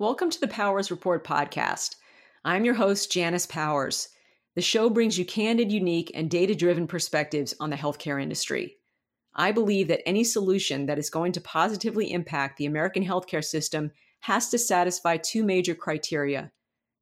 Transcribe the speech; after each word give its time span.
Welcome 0.00 0.30
to 0.30 0.40
the 0.40 0.48
Powers 0.48 0.90
Report 0.90 1.26
podcast. 1.26 1.96
I'm 2.42 2.64
your 2.64 2.72
host, 2.72 3.12
Janice 3.12 3.44
Powers. 3.44 4.08
The 4.54 4.62
show 4.62 4.88
brings 4.88 5.18
you 5.18 5.26
candid, 5.26 5.70
unique, 5.70 6.10
and 6.14 6.30
data 6.30 6.54
driven 6.54 6.86
perspectives 6.86 7.52
on 7.60 7.68
the 7.68 7.76
healthcare 7.76 8.20
industry. 8.20 8.78
I 9.34 9.52
believe 9.52 9.88
that 9.88 10.00
any 10.08 10.24
solution 10.24 10.86
that 10.86 10.98
is 10.98 11.10
going 11.10 11.32
to 11.32 11.42
positively 11.42 12.14
impact 12.14 12.56
the 12.56 12.64
American 12.64 13.04
healthcare 13.04 13.44
system 13.44 13.90
has 14.20 14.48
to 14.48 14.58
satisfy 14.58 15.18
two 15.18 15.44
major 15.44 15.74
criteria 15.74 16.50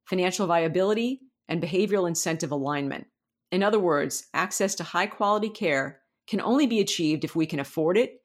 financial 0.03 0.45
viability 0.45 1.21
and 1.47 1.63
behavioral 1.63 2.05
incentive 2.05 2.51
alignment. 2.51 3.07
In 3.49 3.63
other 3.63 3.79
words, 3.79 4.27
access 4.33 4.75
to 4.75 4.83
high 4.83 5.07
quality 5.07 5.47
care 5.47 6.01
can 6.27 6.41
only 6.41 6.67
be 6.67 6.81
achieved 6.81 7.23
if 7.23 7.33
we 7.33 7.45
can 7.45 7.61
afford 7.61 7.97
it 7.97 8.21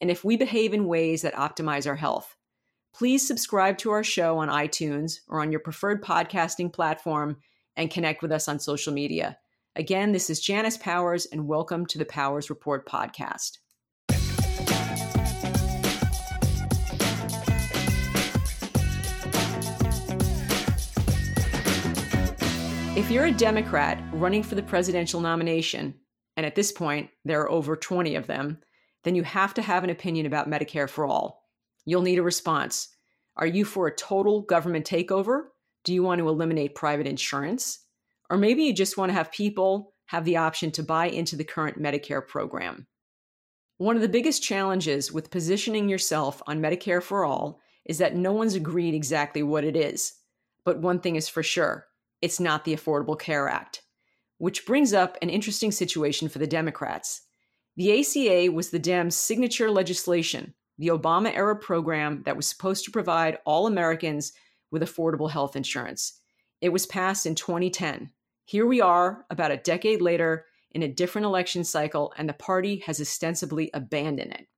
and 0.00 0.10
if 0.10 0.24
we 0.24 0.38
behave 0.38 0.72
in 0.72 0.86
ways 0.86 1.20
that 1.20 1.34
optimize 1.34 1.86
our 1.86 1.96
health 1.96 2.33
please 2.94 3.26
subscribe 3.26 3.76
to 3.76 3.90
our 3.90 4.04
show 4.04 4.38
on 4.38 4.48
iTunes 4.48 5.18
or 5.26 5.40
on 5.40 5.50
your 5.50 5.58
preferred 5.58 6.00
podcasting 6.00 6.72
platform 6.72 7.36
and 7.76 7.90
connect 7.90 8.22
with 8.22 8.30
us 8.30 8.46
on 8.46 8.60
social 8.60 8.92
media. 8.92 9.36
Again, 9.74 10.12
this 10.12 10.30
is 10.30 10.38
Janice 10.38 10.76
Powers, 10.76 11.26
and 11.26 11.48
welcome 11.48 11.86
to 11.86 11.98
the 11.98 12.04
Powers 12.04 12.48
Report 12.50 12.88
podcast. 12.88 13.58
If 22.96 23.10
you're 23.10 23.24
a 23.24 23.32
Democrat 23.32 24.00
running 24.12 24.44
for 24.44 24.54
the 24.54 24.62
presidential 24.62 25.20
nomination, 25.20 25.94
and 26.36 26.46
at 26.46 26.54
this 26.54 26.70
point 26.70 27.10
there 27.24 27.40
are 27.40 27.50
over 27.50 27.74
20 27.74 28.14
of 28.14 28.28
them, 28.28 28.58
then 29.02 29.16
you 29.16 29.24
have 29.24 29.52
to 29.54 29.62
have 29.62 29.82
an 29.82 29.90
opinion 29.90 30.26
about 30.26 30.48
Medicare 30.48 30.88
for 30.88 31.04
all. 31.04 31.43
You'll 31.84 32.02
need 32.02 32.18
a 32.18 32.22
response. 32.22 32.88
Are 33.36 33.46
you 33.46 33.64
for 33.64 33.86
a 33.86 33.94
total 33.94 34.42
government 34.42 34.86
takeover? 34.86 35.44
Do 35.84 35.92
you 35.92 36.02
want 36.02 36.20
to 36.20 36.28
eliminate 36.28 36.74
private 36.74 37.06
insurance? 37.06 37.80
Or 38.30 38.36
maybe 38.36 38.62
you 38.64 38.72
just 38.72 38.96
want 38.96 39.10
to 39.10 39.14
have 39.14 39.32
people 39.32 39.92
have 40.06 40.24
the 40.24 40.36
option 40.36 40.70
to 40.72 40.82
buy 40.82 41.06
into 41.06 41.36
the 41.36 41.44
current 41.44 41.80
Medicare 41.80 42.26
program. 42.26 42.86
One 43.78 43.96
of 43.96 44.02
the 44.02 44.08
biggest 44.08 44.42
challenges 44.42 45.12
with 45.12 45.30
positioning 45.30 45.88
yourself 45.88 46.40
on 46.46 46.60
Medicare 46.60 47.02
for 47.02 47.24
All 47.24 47.60
is 47.84 47.98
that 47.98 48.14
no 48.14 48.32
one's 48.32 48.54
agreed 48.54 48.94
exactly 48.94 49.42
what 49.42 49.64
it 49.64 49.76
is. 49.76 50.14
But 50.64 50.78
one 50.78 51.00
thing 51.00 51.16
is 51.16 51.28
for 51.28 51.42
sure 51.42 51.86
it's 52.22 52.40
not 52.40 52.64
the 52.64 52.74
Affordable 52.74 53.18
Care 53.18 53.48
Act. 53.48 53.82
Which 54.38 54.66
brings 54.66 54.92
up 54.92 55.18
an 55.20 55.30
interesting 55.30 55.72
situation 55.72 56.28
for 56.28 56.38
the 56.38 56.46
Democrats. 56.46 57.22
The 57.76 58.00
ACA 58.00 58.52
was 58.52 58.70
the 58.70 58.80
Dems' 58.80 59.12
signature 59.12 59.70
legislation 59.70 60.54
the 60.78 60.88
Obama 60.88 61.34
era 61.34 61.56
program 61.56 62.22
that 62.24 62.36
was 62.36 62.46
supposed 62.46 62.84
to 62.84 62.90
provide 62.90 63.38
all 63.44 63.66
Americans 63.66 64.32
with 64.70 64.82
affordable 64.82 65.30
health 65.30 65.56
insurance. 65.56 66.20
It 66.60 66.70
was 66.70 66.86
passed 66.86 67.26
in 67.26 67.34
2010. 67.34 68.10
Here 68.44 68.66
we 68.66 68.80
are, 68.80 69.24
about 69.30 69.50
a 69.50 69.56
decade 69.56 70.02
later, 70.02 70.46
in 70.72 70.82
a 70.82 70.88
different 70.88 71.26
election 71.26 71.64
cycle, 71.64 72.12
and 72.16 72.28
the 72.28 72.34
party 72.34 72.82
has 72.86 73.00
ostensibly 73.00 73.70
abandoned 73.72 74.32
it. 74.32 74.48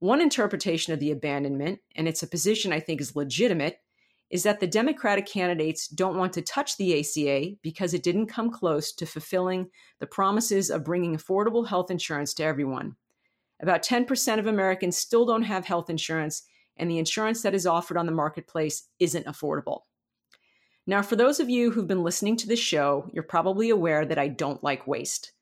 One 0.00 0.20
interpretation 0.20 0.92
of 0.92 1.00
the 1.00 1.10
abandonment, 1.10 1.80
and 1.96 2.06
it's 2.06 2.22
a 2.22 2.26
position 2.26 2.72
I 2.72 2.80
think 2.80 3.00
is 3.00 3.16
legitimate, 3.16 3.78
is 4.30 4.42
that 4.42 4.60
the 4.60 4.66
Democratic 4.66 5.26
candidates 5.26 5.88
don't 5.88 6.18
want 6.18 6.32
to 6.34 6.42
touch 6.42 6.76
the 6.76 6.98
ACA 7.00 7.56
because 7.62 7.94
it 7.94 8.02
didn't 8.02 8.26
come 8.26 8.50
close 8.50 8.92
to 8.92 9.06
fulfilling 9.06 9.70
the 10.00 10.06
promises 10.06 10.70
of 10.70 10.84
bringing 10.84 11.16
affordable 11.16 11.66
health 11.68 11.90
insurance 11.90 12.34
to 12.34 12.44
everyone. 12.44 12.96
About 13.60 13.82
10% 13.82 14.38
of 14.38 14.46
Americans 14.46 14.96
still 14.96 15.26
don't 15.26 15.42
have 15.42 15.64
health 15.64 15.88
insurance, 15.88 16.42
and 16.76 16.90
the 16.90 16.98
insurance 16.98 17.42
that 17.42 17.54
is 17.54 17.66
offered 17.66 17.96
on 17.96 18.06
the 18.06 18.12
marketplace 18.12 18.88
isn't 18.98 19.26
affordable. 19.26 19.82
Now, 20.86 21.00
for 21.02 21.16
those 21.16 21.40
of 21.40 21.48
you 21.48 21.70
who've 21.70 21.86
been 21.86 22.02
listening 22.02 22.36
to 22.38 22.46
this 22.46 22.58
show, 22.58 23.08
you're 23.12 23.22
probably 23.22 23.70
aware 23.70 24.04
that 24.04 24.18
I 24.18 24.28
don't 24.28 24.62
like 24.62 24.86
waste. 24.86 25.32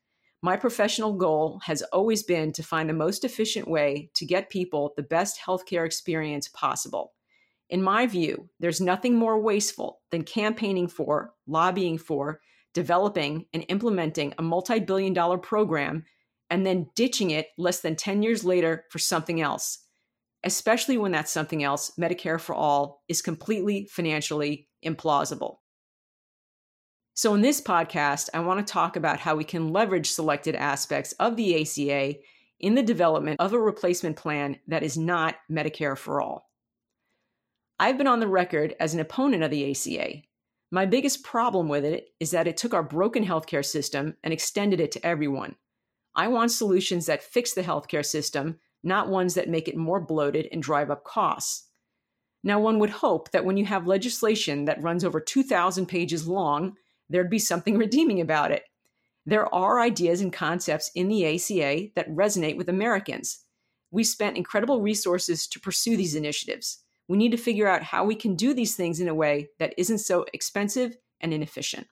My 0.40 0.56
professional 0.56 1.14
goal 1.14 1.60
has 1.64 1.82
always 1.92 2.22
been 2.22 2.52
to 2.52 2.62
find 2.62 2.88
the 2.88 2.94
most 2.94 3.24
efficient 3.24 3.68
way 3.68 4.10
to 4.14 4.26
get 4.26 4.50
people 4.50 4.92
the 4.96 5.02
best 5.02 5.40
healthcare 5.40 5.86
experience 5.86 6.48
possible. 6.48 7.12
In 7.70 7.82
my 7.82 8.06
view, 8.06 8.48
there's 8.60 8.80
nothing 8.80 9.16
more 9.16 9.40
wasteful 9.40 10.00
than 10.10 10.24
campaigning 10.24 10.88
for, 10.88 11.32
lobbying 11.46 11.96
for, 11.96 12.40
developing, 12.74 13.46
and 13.52 13.64
implementing 13.68 14.34
a 14.38 14.42
multi 14.42 14.78
billion 14.78 15.12
dollar 15.12 15.38
program 15.38 16.04
and 16.52 16.66
then 16.66 16.86
ditching 16.94 17.30
it 17.30 17.48
less 17.56 17.80
than 17.80 17.96
10 17.96 18.22
years 18.22 18.44
later 18.44 18.84
for 18.90 18.98
something 18.98 19.40
else, 19.40 19.78
especially 20.44 20.98
when 20.98 21.12
that 21.12 21.26
something 21.26 21.64
else, 21.64 21.92
Medicare 21.98 22.38
for 22.38 22.54
All, 22.54 23.02
is 23.08 23.22
completely 23.22 23.88
financially 23.90 24.68
implausible. 24.84 25.56
So, 27.14 27.34
in 27.34 27.40
this 27.40 27.62
podcast, 27.62 28.28
I 28.34 28.40
want 28.40 28.64
to 28.64 28.70
talk 28.70 28.96
about 28.96 29.18
how 29.18 29.34
we 29.34 29.44
can 29.44 29.72
leverage 29.72 30.10
selected 30.10 30.54
aspects 30.54 31.12
of 31.12 31.36
the 31.36 31.62
ACA 31.62 32.18
in 32.60 32.74
the 32.74 32.82
development 32.82 33.40
of 33.40 33.54
a 33.54 33.58
replacement 33.58 34.16
plan 34.16 34.58
that 34.68 34.82
is 34.82 34.98
not 34.98 35.36
Medicare 35.50 35.96
for 35.96 36.20
All. 36.20 36.50
I've 37.80 37.96
been 37.96 38.06
on 38.06 38.20
the 38.20 38.28
record 38.28 38.74
as 38.78 38.92
an 38.92 39.00
opponent 39.00 39.42
of 39.42 39.50
the 39.50 39.70
ACA. 39.70 40.20
My 40.70 40.84
biggest 40.84 41.24
problem 41.24 41.68
with 41.68 41.86
it 41.86 42.08
is 42.20 42.30
that 42.32 42.46
it 42.46 42.58
took 42.58 42.74
our 42.74 42.82
broken 42.82 43.24
healthcare 43.24 43.64
system 43.64 44.16
and 44.22 44.34
extended 44.34 44.80
it 44.80 44.92
to 44.92 45.06
everyone 45.06 45.56
I 46.14 46.28
want 46.28 46.52
solutions 46.52 47.06
that 47.06 47.22
fix 47.22 47.54
the 47.54 47.62
healthcare 47.62 48.04
system, 48.04 48.58
not 48.82 49.08
ones 49.08 49.34
that 49.34 49.48
make 49.48 49.68
it 49.68 49.76
more 49.76 50.00
bloated 50.00 50.48
and 50.52 50.62
drive 50.62 50.90
up 50.90 51.04
costs. 51.04 51.68
Now, 52.44 52.58
one 52.60 52.78
would 52.80 52.90
hope 52.90 53.30
that 53.30 53.44
when 53.44 53.56
you 53.56 53.64
have 53.66 53.86
legislation 53.86 54.64
that 54.64 54.82
runs 54.82 55.04
over 55.04 55.20
2,000 55.20 55.86
pages 55.86 56.26
long, 56.26 56.76
there'd 57.08 57.30
be 57.30 57.38
something 57.38 57.78
redeeming 57.78 58.20
about 58.20 58.50
it. 58.50 58.64
There 59.24 59.52
are 59.54 59.80
ideas 59.80 60.20
and 60.20 60.32
concepts 60.32 60.90
in 60.94 61.08
the 61.08 61.24
ACA 61.24 61.90
that 61.94 62.10
resonate 62.10 62.56
with 62.56 62.68
Americans. 62.68 63.44
We 63.92 64.02
spent 64.02 64.36
incredible 64.36 64.80
resources 64.80 65.46
to 65.48 65.60
pursue 65.60 65.96
these 65.96 66.16
initiatives. 66.16 66.78
We 67.06 67.18
need 67.18 67.30
to 67.30 67.36
figure 67.36 67.68
out 67.68 67.82
how 67.82 68.04
we 68.04 68.16
can 68.16 68.34
do 68.34 68.52
these 68.54 68.74
things 68.74 68.98
in 68.98 69.08
a 69.08 69.14
way 69.14 69.50
that 69.58 69.74
isn't 69.76 69.98
so 69.98 70.24
expensive 70.32 70.96
and 71.20 71.32
inefficient. 71.32 71.86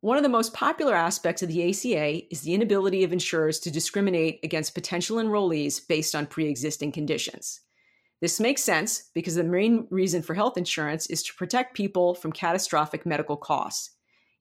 One 0.00 0.16
of 0.16 0.22
the 0.22 0.28
most 0.28 0.54
popular 0.54 0.94
aspects 0.94 1.42
of 1.42 1.48
the 1.48 1.68
ACA 1.70 2.22
is 2.30 2.42
the 2.42 2.54
inability 2.54 3.02
of 3.02 3.12
insurers 3.12 3.58
to 3.60 3.70
discriminate 3.70 4.38
against 4.44 4.74
potential 4.74 5.16
enrollees 5.16 5.80
based 5.88 6.14
on 6.14 6.26
pre 6.26 6.48
existing 6.48 6.92
conditions. 6.92 7.62
This 8.20 8.38
makes 8.38 8.62
sense 8.62 9.10
because 9.12 9.34
the 9.34 9.42
main 9.42 9.88
reason 9.90 10.22
for 10.22 10.34
health 10.34 10.56
insurance 10.56 11.08
is 11.08 11.24
to 11.24 11.34
protect 11.34 11.76
people 11.76 12.14
from 12.14 12.32
catastrophic 12.32 13.06
medical 13.06 13.36
costs. 13.36 13.90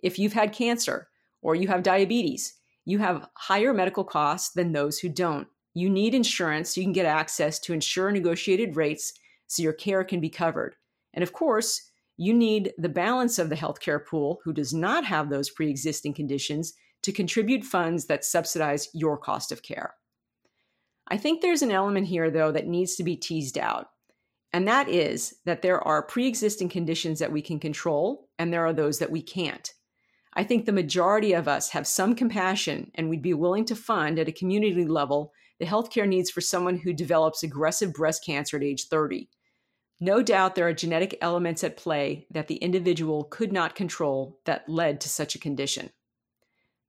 If 0.03 0.19
you've 0.19 0.33
had 0.33 0.53
cancer 0.53 1.07
or 1.41 1.55
you 1.55 1.67
have 1.69 1.81
diabetes, 1.81 2.53
you 2.85 2.99
have 2.99 3.27
higher 3.33 3.73
medical 3.73 4.03
costs 4.03 4.51
than 4.53 4.73
those 4.73 4.99
who 4.99 5.09
don't. 5.09 5.47
You 5.73 5.89
need 5.89 6.13
insurance 6.13 6.73
so 6.73 6.81
you 6.81 6.85
can 6.85 6.93
get 6.93 7.05
access 7.07 7.59
to 7.59 7.73
insurer 7.73 8.11
negotiated 8.11 8.75
rates 8.75 9.13
so 9.47 9.63
your 9.63 9.73
care 9.73 10.03
can 10.03 10.19
be 10.19 10.29
covered. 10.29 10.75
And 11.13 11.23
of 11.23 11.33
course, 11.33 11.81
you 12.17 12.33
need 12.33 12.73
the 12.77 12.89
balance 12.89 13.39
of 13.39 13.49
the 13.49 13.55
healthcare 13.55 14.03
pool 14.03 14.39
who 14.43 14.51
does 14.51 14.73
not 14.73 15.05
have 15.05 15.29
those 15.29 15.49
pre 15.49 15.69
existing 15.69 16.13
conditions 16.13 16.73
to 17.03 17.11
contribute 17.11 17.63
funds 17.63 18.05
that 18.05 18.25
subsidize 18.25 18.89
your 18.93 19.17
cost 19.17 19.51
of 19.51 19.61
care. 19.61 19.93
I 21.07 21.17
think 21.17 21.41
there's 21.41 21.61
an 21.61 21.71
element 21.71 22.07
here, 22.07 22.29
though, 22.29 22.51
that 22.51 22.67
needs 22.67 22.95
to 22.95 23.03
be 23.03 23.15
teased 23.15 23.57
out. 23.57 23.87
And 24.51 24.67
that 24.67 24.89
is 24.89 25.35
that 25.45 25.61
there 25.61 25.81
are 25.87 26.01
pre 26.01 26.27
existing 26.27 26.69
conditions 26.69 27.19
that 27.19 27.31
we 27.31 27.41
can 27.41 27.59
control, 27.59 28.27
and 28.39 28.51
there 28.51 28.65
are 28.65 28.73
those 28.73 28.99
that 28.99 29.11
we 29.11 29.21
can't. 29.21 29.71
I 30.33 30.43
think 30.43 30.65
the 30.65 30.71
majority 30.71 31.33
of 31.33 31.47
us 31.47 31.69
have 31.69 31.87
some 31.87 32.13
compassion 32.13 32.91
and 32.93 33.09
we'd 33.09 33.23
be 33.23 33.33
willing 33.33 33.65
to 33.65 33.75
fund 33.75 34.19
at 34.19 34.27
a 34.27 34.31
community 34.31 34.85
level 34.85 35.33
the 35.59 35.65
healthcare 35.65 36.07
needs 36.07 36.29
for 36.29 36.41
someone 36.41 36.77
who 36.77 36.93
develops 36.93 37.41
aggressive 37.41 37.91
breast 37.91 38.23
cancer 38.23 38.57
at 38.57 38.63
age 38.63 38.87
30 38.87 39.29
no 39.99 40.21
doubt 40.21 40.55
there 40.55 40.67
are 40.67 40.73
genetic 40.73 41.17
elements 41.21 41.63
at 41.63 41.77
play 41.77 42.27
that 42.29 42.47
the 42.47 42.57
individual 42.57 43.23
could 43.23 43.51
not 43.51 43.75
control 43.75 44.39
that 44.45 44.69
led 44.69 45.01
to 45.01 45.09
such 45.09 45.33
a 45.33 45.39
condition. 45.39 45.89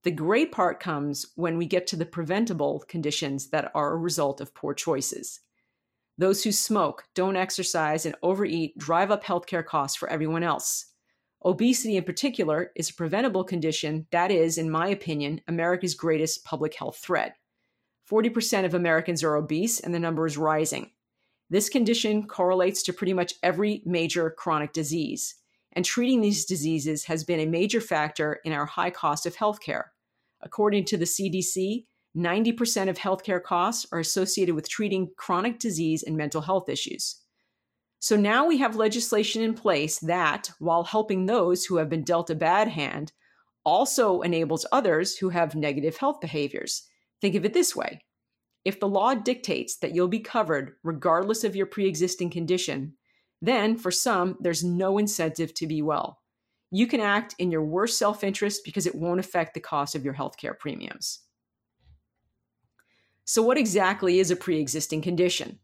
The 0.05 0.11
great 0.11 0.53
part 0.53 0.79
comes 0.79 1.27
when 1.35 1.57
we 1.57 1.67
get 1.67 1.87
to 1.89 1.97
the 1.97 2.07
preventable 2.07 2.85
conditions 2.87 3.49
that 3.51 3.71
are 3.75 3.93
a 3.93 3.97
result 3.97 4.41
of 4.41 4.55
poor 4.55 4.75
choices. 4.75 5.41
Those 6.19 6.45
who 6.45 6.53
smoke, 6.53 7.05
don't 7.15 7.37
exercise, 7.37 8.05
and 8.05 8.15
overeat 8.23 8.77
drive 8.77 9.11
up 9.11 9.25
healthcare 9.25 9.65
costs 9.65 9.97
for 9.97 10.09
everyone 10.11 10.43
else. 10.43 10.87
Obesity, 11.45 11.97
in 11.97 12.05
particular, 12.05 12.73
is 12.75 12.91
a 12.91 12.95
preventable 12.95 13.45
condition 13.45 14.07
that 14.11 14.31
is, 14.31 14.59
in 14.59 14.71
my 14.71 14.89
opinion, 14.89 15.41
America's 15.47 15.95
greatest 15.95 16.45
public 16.45 16.75
health 16.75 16.99
threat. 16.99 17.37
40% 18.11 18.65
of 18.65 18.75
Americans 18.75 19.23
are 19.23 19.37
obese, 19.37 19.81
and 19.81 19.95
the 19.95 20.01
number 20.01 20.27
is 20.27 20.37
rising. 20.37 20.91
This 21.51 21.69
condition 21.69 22.27
correlates 22.27 22.83
to 22.85 22.93
pretty 22.93 23.15
much 23.15 23.35
every 23.43 23.83
major 23.87 24.31
chronic 24.31 24.73
disease, 24.73 25.35
and 25.73 25.85
treating 25.85 26.21
these 26.21 26.45
diseases 26.45 27.05
has 27.05 27.25
been 27.25 27.41
a 27.41 27.47
major 27.47 27.81
factor 27.81 28.41
in 28.45 28.53
our 28.53 28.67
high 28.67 28.91
cost 28.91 29.25
of 29.25 29.37
healthcare. 29.37 29.85
According 30.43 30.85
to 30.87 30.97
the 30.97 31.05
CDC, 31.05 31.87
90% 32.17 32.89
of 32.89 32.99
healthcare 32.99 33.43
costs 33.43 33.87
are 33.93 33.99
associated 33.99 34.55
with 34.55 34.69
treating 34.69 35.11
chronic 35.17 35.59
disease 35.59 36.03
and 36.03 36.17
mental 36.17 36.41
health 36.41 36.69
issues. 36.69 37.21
So 38.01 38.17
now 38.17 38.47
we 38.47 38.59
have 38.59 38.77
legislation 38.77 39.43
in 39.43 39.55
place 39.55 39.99
that, 40.01 40.51
while 40.59 40.85
helping 40.85 41.27
those 41.27 41.65
who 41.65 41.77
have 41.77 41.89
been 41.89 42.05
dealt 42.05 42.31
a 42.31 42.35
bad 42.35 42.69
hand, 42.69 43.13
also 43.65 44.21
enables 44.21 44.67
others 44.71 45.17
who 45.17 45.31
have 45.31 45.55
negative 45.55 45.97
health 45.97 46.21
behaviors. 46.21 46.85
Think 47.21 47.35
of 47.35 47.45
it 47.45 47.53
this 47.53 47.75
way 47.75 48.01
if 48.69 48.79
the 48.81 48.87
law 48.87 49.15
dictates 49.15 49.79
that 49.79 49.95
you'll 49.95 50.09
be 50.09 50.21
covered 50.21 50.75
regardless 50.83 51.43
of 51.43 51.57
your 51.57 51.65
pre 51.65 51.89
existing 51.89 52.29
condition, 52.29 52.93
then 53.41 53.79
for 53.79 53.91
some, 53.91 54.37
there's 54.41 54.63
no 54.63 54.99
incentive 54.99 55.55
to 55.55 55.67
be 55.67 55.81
well. 55.81 56.21
You 56.71 56.87
can 56.87 57.01
act 57.01 57.35
in 57.39 57.51
your 57.51 57.65
worst 57.65 57.97
self 57.97 58.23
interest 58.23 58.67
because 58.67 58.87
it 58.87 58.95
won't 58.95 59.21
affect 59.21 59.55
the 59.55 59.61
cost 59.61 59.95
of 59.95 60.05
your 60.05 60.13
healthcare 60.13 60.57
premiums. 60.57 61.21
So, 63.25 63.41
what 63.41 63.57
exactly 63.57 64.19
is 64.19 64.31
a 64.31 64.37
pre 64.37 64.61
existing 64.61 65.01
condition? 65.01 65.59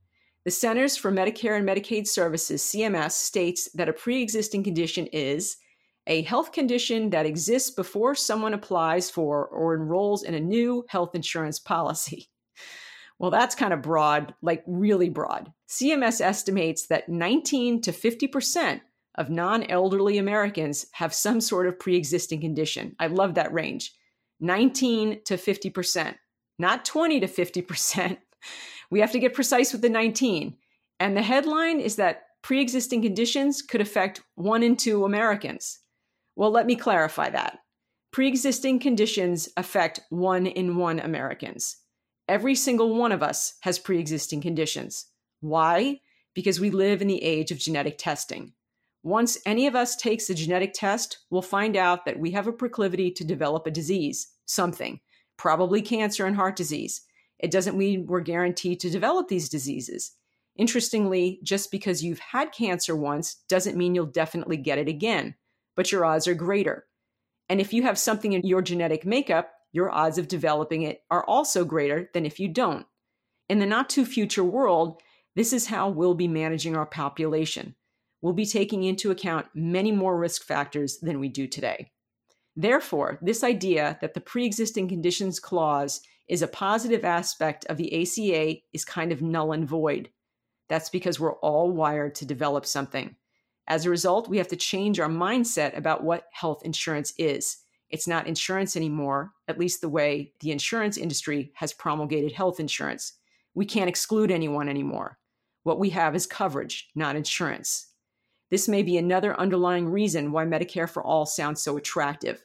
The 0.46 0.50
Centers 0.50 0.96
for 0.96 1.12
Medicare 1.12 1.58
and 1.58 1.68
Medicaid 1.68 2.06
Services, 2.06 2.62
CMS, 2.62 3.12
states 3.12 3.70
that 3.72 3.90
a 3.90 3.92
pre 3.92 4.22
existing 4.22 4.64
condition 4.64 5.08
is 5.08 5.58
a 6.06 6.22
health 6.22 6.52
condition 6.52 7.10
that 7.10 7.26
exists 7.26 7.70
before 7.70 8.14
someone 8.14 8.54
applies 8.54 9.10
for 9.10 9.46
or 9.48 9.74
enrolls 9.74 10.22
in 10.22 10.32
a 10.32 10.40
new 10.40 10.86
health 10.88 11.14
insurance 11.14 11.58
policy. 11.58 12.30
Well, 13.18 13.30
that's 13.30 13.54
kind 13.54 13.72
of 13.72 13.82
broad, 13.82 14.34
like 14.42 14.62
really 14.66 15.08
broad. 15.08 15.52
CMS 15.68 16.20
estimates 16.20 16.86
that 16.86 17.08
19 17.08 17.80
to 17.82 17.92
50% 17.92 18.80
of 19.16 19.30
non 19.30 19.62
elderly 19.64 20.18
Americans 20.18 20.86
have 20.92 21.14
some 21.14 21.40
sort 21.40 21.66
of 21.66 21.78
pre 21.78 21.96
existing 21.96 22.40
condition. 22.40 22.96
I 22.98 23.06
love 23.06 23.34
that 23.34 23.52
range 23.52 23.94
19 24.40 25.22
to 25.24 25.36
50%, 25.36 26.14
not 26.58 26.84
20 26.84 27.20
to 27.20 27.26
50%. 27.26 28.18
We 28.90 29.00
have 29.00 29.12
to 29.12 29.18
get 29.18 29.34
precise 29.34 29.72
with 29.72 29.80
the 29.80 29.88
19. 29.88 30.56
And 31.00 31.16
the 31.16 31.22
headline 31.22 31.80
is 31.80 31.96
that 31.96 32.26
pre 32.42 32.60
existing 32.60 33.02
conditions 33.02 33.62
could 33.62 33.80
affect 33.80 34.22
one 34.34 34.62
in 34.62 34.76
two 34.76 35.04
Americans. 35.04 35.80
Well, 36.36 36.50
let 36.50 36.66
me 36.66 36.76
clarify 36.76 37.30
that. 37.30 37.60
Pre 38.12 38.28
existing 38.28 38.78
conditions 38.78 39.48
affect 39.56 40.00
one 40.10 40.46
in 40.46 40.76
one 40.76 41.00
Americans. 41.00 41.78
Every 42.28 42.54
single 42.54 42.94
one 42.94 43.12
of 43.12 43.22
us 43.22 43.54
has 43.60 43.78
pre 43.78 43.98
existing 43.98 44.40
conditions. 44.40 45.06
Why? 45.40 46.00
Because 46.34 46.58
we 46.58 46.70
live 46.70 47.02
in 47.02 47.08
the 47.08 47.22
age 47.22 47.50
of 47.50 47.58
genetic 47.58 47.98
testing. 47.98 48.54
Once 49.02 49.36
any 49.44 49.66
of 49.66 49.76
us 49.76 49.94
takes 49.96 50.30
a 50.30 50.34
genetic 50.34 50.72
test, 50.72 51.18
we'll 51.28 51.42
find 51.42 51.76
out 51.76 52.06
that 52.06 52.18
we 52.18 52.30
have 52.30 52.46
a 52.46 52.52
proclivity 52.52 53.10
to 53.10 53.22
develop 53.22 53.66
a 53.66 53.70
disease, 53.70 54.28
something, 54.46 54.98
probably 55.36 55.82
cancer 55.82 56.24
and 56.24 56.36
heart 56.36 56.56
disease. 56.56 57.02
It 57.38 57.50
doesn't 57.50 57.76
mean 57.76 58.06
we're 58.06 58.20
guaranteed 58.20 58.80
to 58.80 58.90
develop 58.90 59.28
these 59.28 59.50
diseases. 59.50 60.12
Interestingly, 60.56 61.40
just 61.42 61.70
because 61.70 62.02
you've 62.02 62.20
had 62.20 62.52
cancer 62.52 62.96
once 62.96 63.42
doesn't 63.48 63.76
mean 63.76 63.94
you'll 63.94 64.06
definitely 64.06 64.56
get 64.56 64.78
it 64.78 64.88
again, 64.88 65.34
but 65.76 65.92
your 65.92 66.06
odds 66.06 66.26
are 66.26 66.34
greater. 66.34 66.86
And 67.48 67.60
if 67.60 67.74
you 67.74 67.82
have 67.82 67.98
something 67.98 68.32
in 68.32 68.46
your 68.46 68.62
genetic 68.62 69.04
makeup, 69.04 69.53
your 69.74 69.90
odds 69.90 70.18
of 70.18 70.28
developing 70.28 70.82
it 70.82 71.02
are 71.10 71.24
also 71.24 71.64
greater 71.64 72.08
than 72.14 72.24
if 72.24 72.38
you 72.38 72.48
don't. 72.48 72.86
In 73.48 73.58
the 73.58 73.66
not 73.66 73.90
too 73.90 74.06
future 74.06 74.44
world, 74.44 75.02
this 75.34 75.52
is 75.52 75.66
how 75.66 75.88
we'll 75.88 76.14
be 76.14 76.28
managing 76.28 76.76
our 76.76 76.86
population. 76.86 77.74
We'll 78.22 78.34
be 78.34 78.46
taking 78.46 78.84
into 78.84 79.10
account 79.10 79.48
many 79.52 79.90
more 79.90 80.16
risk 80.16 80.44
factors 80.44 80.98
than 81.00 81.18
we 81.18 81.28
do 81.28 81.48
today. 81.48 81.90
Therefore, 82.54 83.18
this 83.20 83.42
idea 83.42 83.98
that 84.00 84.14
the 84.14 84.20
pre 84.20 84.46
existing 84.46 84.88
conditions 84.88 85.40
clause 85.40 86.00
is 86.28 86.40
a 86.40 86.46
positive 86.46 87.04
aspect 87.04 87.66
of 87.66 87.76
the 87.76 88.00
ACA 88.00 88.60
is 88.72 88.84
kind 88.84 89.10
of 89.10 89.22
null 89.22 89.52
and 89.52 89.68
void. 89.68 90.08
That's 90.68 90.88
because 90.88 91.18
we're 91.18 91.34
all 91.40 91.72
wired 91.72 92.14
to 92.16 92.24
develop 92.24 92.64
something. 92.64 93.16
As 93.66 93.84
a 93.84 93.90
result, 93.90 94.28
we 94.28 94.38
have 94.38 94.48
to 94.48 94.56
change 94.56 95.00
our 95.00 95.08
mindset 95.08 95.76
about 95.76 96.04
what 96.04 96.28
health 96.32 96.62
insurance 96.64 97.12
is. 97.18 97.63
It's 97.90 98.08
not 98.08 98.26
insurance 98.26 98.76
anymore, 98.76 99.32
at 99.48 99.58
least 99.58 99.80
the 99.80 99.88
way 99.88 100.32
the 100.40 100.50
insurance 100.50 100.96
industry 100.96 101.52
has 101.54 101.72
promulgated 101.72 102.32
health 102.32 102.60
insurance. 102.60 103.14
We 103.54 103.66
can't 103.66 103.88
exclude 103.88 104.30
anyone 104.30 104.68
anymore. 104.68 105.18
What 105.62 105.78
we 105.78 105.90
have 105.90 106.14
is 106.14 106.26
coverage, 106.26 106.90
not 106.94 107.16
insurance. 107.16 107.88
This 108.50 108.68
may 108.68 108.82
be 108.82 108.98
another 108.98 109.38
underlying 109.38 109.88
reason 109.88 110.32
why 110.32 110.44
Medicare 110.44 110.88
for 110.88 111.02
All 111.02 111.26
sounds 111.26 111.62
so 111.62 111.76
attractive. 111.76 112.44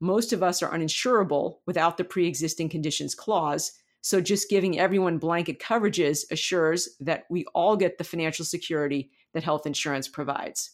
Most 0.00 0.32
of 0.32 0.42
us 0.42 0.62
are 0.62 0.72
uninsurable 0.72 1.58
without 1.66 1.96
the 1.96 2.04
pre 2.04 2.26
existing 2.26 2.68
conditions 2.68 3.14
clause, 3.14 3.72
so 4.00 4.20
just 4.20 4.48
giving 4.48 4.78
everyone 4.78 5.18
blanket 5.18 5.58
coverages 5.58 6.24
assures 6.30 6.96
that 7.00 7.24
we 7.28 7.44
all 7.54 7.76
get 7.76 7.98
the 7.98 8.04
financial 8.04 8.44
security 8.44 9.10
that 9.34 9.44
health 9.44 9.66
insurance 9.66 10.08
provides. 10.08 10.70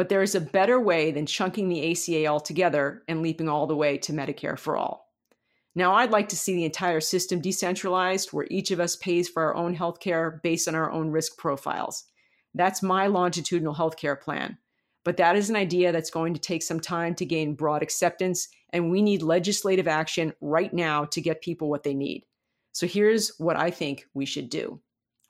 But 0.00 0.08
there 0.08 0.22
is 0.22 0.34
a 0.34 0.40
better 0.40 0.80
way 0.80 1.10
than 1.10 1.26
chunking 1.26 1.68
the 1.68 1.92
ACA 1.92 2.26
altogether 2.26 3.02
and 3.06 3.20
leaping 3.20 3.50
all 3.50 3.66
the 3.66 3.76
way 3.76 3.98
to 3.98 4.14
Medicare 4.14 4.58
for 4.58 4.74
all. 4.74 5.12
Now, 5.74 5.92
I'd 5.92 6.10
like 6.10 6.30
to 6.30 6.38
see 6.38 6.54
the 6.54 6.64
entire 6.64 7.02
system 7.02 7.42
decentralized 7.42 8.30
where 8.30 8.46
each 8.50 8.70
of 8.70 8.80
us 8.80 8.96
pays 8.96 9.28
for 9.28 9.42
our 9.42 9.54
own 9.54 9.76
healthcare 9.76 10.40
based 10.40 10.68
on 10.68 10.74
our 10.74 10.90
own 10.90 11.10
risk 11.10 11.36
profiles. 11.36 12.04
That's 12.54 12.82
my 12.82 13.08
longitudinal 13.08 13.74
healthcare 13.74 14.18
plan. 14.18 14.56
But 15.04 15.18
that 15.18 15.36
is 15.36 15.50
an 15.50 15.56
idea 15.56 15.92
that's 15.92 16.08
going 16.08 16.32
to 16.32 16.40
take 16.40 16.62
some 16.62 16.80
time 16.80 17.14
to 17.16 17.26
gain 17.26 17.54
broad 17.54 17.82
acceptance, 17.82 18.48
and 18.70 18.90
we 18.90 19.02
need 19.02 19.20
legislative 19.20 19.86
action 19.86 20.32
right 20.40 20.72
now 20.72 21.04
to 21.04 21.20
get 21.20 21.42
people 21.42 21.68
what 21.68 21.82
they 21.82 21.92
need. 21.92 22.24
So 22.72 22.86
here's 22.86 23.36
what 23.36 23.58
I 23.58 23.70
think 23.70 24.06
we 24.14 24.24
should 24.24 24.48
do. 24.48 24.80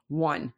One, 0.07 0.53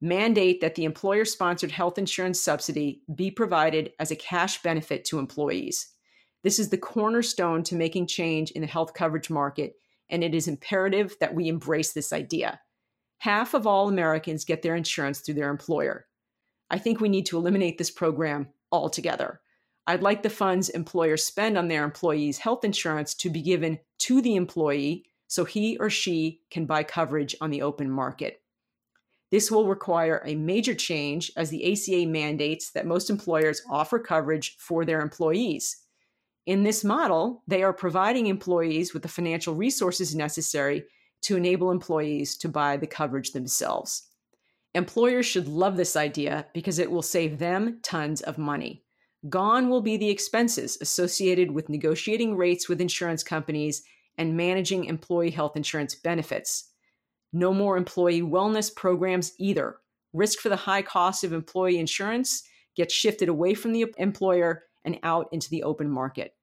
mandate 0.00 0.60
that 0.60 0.74
the 0.74 0.84
employer 0.84 1.24
sponsored 1.24 1.70
health 1.70 1.98
insurance 1.98 2.40
subsidy 2.40 3.02
be 3.14 3.30
provided 3.30 3.92
as 3.98 4.10
a 4.10 4.16
cash 4.16 4.62
benefit 4.62 5.04
to 5.06 5.18
employees. 5.18 5.88
This 6.42 6.58
is 6.58 6.68
the 6.68 6.78
cornerstone 6.78 7.62
to 7.64 7.74
making 7.74 8.06
change 8.06 8.50
in 8.52 8.60
the 8.60 8.68
health 8.68 8.94
coverage 8.94 9.30
market, 9.30 9.74
and 10.10 10.22
it 10.22 10.34
is 10.34 10.48
imperative 10.48 11.16
that 11.20 11.34
we 11.34 11.48
embrace 11.48 11.92
this 11.92 12.12
idea. 12.12 12.60
Half 13.18 13.54
of 13.54 13.66
all 13.66 13.88
Americans 13.88 14.44
get 14.44 14.62
their 14.62 14.76
insurance 14.76 15.20
through 15.20 15.34
their 15.34 15.50
employer. 15.50 16.06
I 16.70 16.78
think 16.78 17.00
we 17.00 17.08
need 17.08 17.26
to 17.26 17.38
eliminate 17.38 17.78
this 17.78 17.90
program 17.90 18.48
altogether. 18.70 19.40
I'd 19.86 20.02
like 20.02 20.22
the 20.22 20.30
funds 20.30 20.68
employers 20.68 21.24
spend 21.24 21.56
on 21.56 21.68
their 21.68 21.84
employees' 21.84 22.38
health 22.38 22.64
insurance 22.64 23.14
to 23.14 23.30
be 23.30 23.40
given 23.40 23.78
to 24.00 24.20
the 24.20 24.36
employee 24.36 25.06
so 25.28 25.44
he 25.44 25.76
or 25.78 25.90
she 25.90 26.42
can 26.50 26.66
buy 26.66 26.82
coverage 26.82 27.34
on 27.40 27.50
the 27.50 27.62
open 27.62 27.90
market. 27.90 28.42
This 29.30 29.50
will 29.50 29.66
require 29.66 30.22
a 30.24 30.36
major 30.36 30.74
change 30.74 31.32
as 31.36 31.50
the 31.50 31.72
ACA 31.72 32.06
mandates 32.06 32.70
that 32.70 32.86
most 32.86 33.10
employers 33.10 33.62
offer 33.70 33.98
coverage 33.98 34.56
for 34.58 34.84
their 34.84 35.00
employees. 35.00 35.84
In 36.46 36.62
this 36.62 36.84
model, 36.84 37.42
they 37.48 37.64
are 37.64 37.72
providing 37.72 38.26
employees 38.26 38.94
with 38.94 39.02
the 39.02 39.08
financial 39.08 39.54
resources 39.54 40.14
necessary 40.14 40.84
to 41.22 41.36
enable 41.36 41.72
employees 41.72 42.36
to 42.36 42.48
buy 42.48 42.76
the 42.76 42.86
coverage 42.86 43.32
themselves. 43.32 44.10
Employers 44.74 45.26
should 45.26 45.48
love 45.48 45.76
this 45.76 45.96
idea 45.96 46.46
because 46.54 46.78
it 46.78 46.90
will 46.90 47.02
save 47.02 47.38
them 47.38 47.80
tons 47.82 48.20
of 48.20 48.38
money. 48.38 48.84
Gone 49.28 49.68
will 49.68 49.80
be 49.80 49.96
the 49.96 50.10
expenses 50.10 50.78
associated 50.80 51.50
with 51.50 51.68
negotiating 51.68 52.36
rates 52.36 52.68
with 52.68 52.80
insurance 52.80 53.24
companies 53.24 53.82
and 54.18 54.36
managing 54.36 54.84
employee 54.84 55.30
health 55.30 55.56
insurance 55.56 55.96
benefits. 55.96 56.72
No 57.32 57.52
more 57.52 57.76
employee 57.76 58.22
wellness 58.22 58.74
programs 58.74 59.32
either. 59.38 59.76
Risk 60.12 60.38
for 60.38 60.48
the 60.48 60.56
high 60.56 60.82
cost 60.82 61.24
of 61.24 61.32
employee 61.32 61.78
insurance 61.78 62.42
gets 62.76 62.94
shifted 62.94 63.28
away 63.28 63.54
from 63.54 63.72
the 63.72 63.86
employer 63.98 64.64
and 64.84 64.98
out 65.02 65.28
into 65.32 65.50
the 65.50 65.62
open 65.62 65.90
market. 65.90 66.34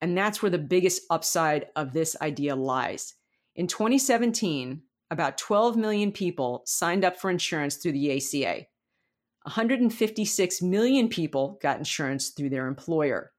And 0.00 0.16
that's 0.16 0.42
where 0.42 0.50
the 0.50 0.58
biggest 0.58 1.02
upside 1.10 1.66
of 1.76 1.92
this 1.92 2.16
idea 2.20 2.54
lies. 2.54 3.14
In 3.56 3.66
2017, 3.66 4.82
about 5.10 5.38
12 5.38 5.76
million 5.76 6.12
people 6.12 6.62
signed 6.66 7.04
up 7.04 7.16
for 7.16 7.30
insurance 7.30 7.76
through 7.76 7.92
the 7.92 8.16
ACA. 8.16 8.66
156 9.42 10.62
million 10.62 11.08
people 11.08 11.58
got 11.60 11.78
insurance 11.78 12.30
through 12.30 12.48
their 12.50 12.66
employer. 12.66 13.32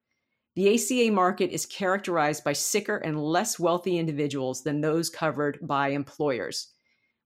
The 0.56 0.74
ACA 0.74 1.12
market 1.12 1.52
is 1.52 1.66
characterized 1.66 2.46
by 2.46 2.54
sicker 2.54 2.98
and 2.98 3.22
less 3.22 3.60
wealthy 3.60 3.98
individuals 3.98 4.64
than 4.64 4.80
those 4.80 5.10
covered 5.10 5.60
by 5.62 5.90
employers. 5.90 6.70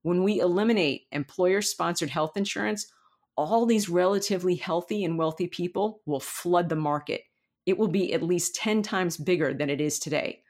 When 0.02 0.24
we 0.24 0.40
eliminate 0.40 1.04
employer 1.12 1.62
sponsored 1.62 2.10
health 2.10 2.38
insurance, 2.38 2.88
all 3.36 3.68
these 3.68 3.88
relatively 3.88 4.56
healthy 4.56 5.06
and 5.06 5.16
wealthy 5.16 5.48
people 5.48 6.02
will 6.08 6.20
flood 6.20 6.70
the 6.70 6.76
market. 6.76 7.22
It 7.68 7.78
will 7.78 7.88
be 7.88 8.14
at 8.14 8.24
least 8.24 8.56
10 8.56 8.82
times 8.82 9.16
bigger 9.16 9.54
than 9.54 9.70
it 9.70 9.80
is 9.80 10.00
today. 10.00 10.42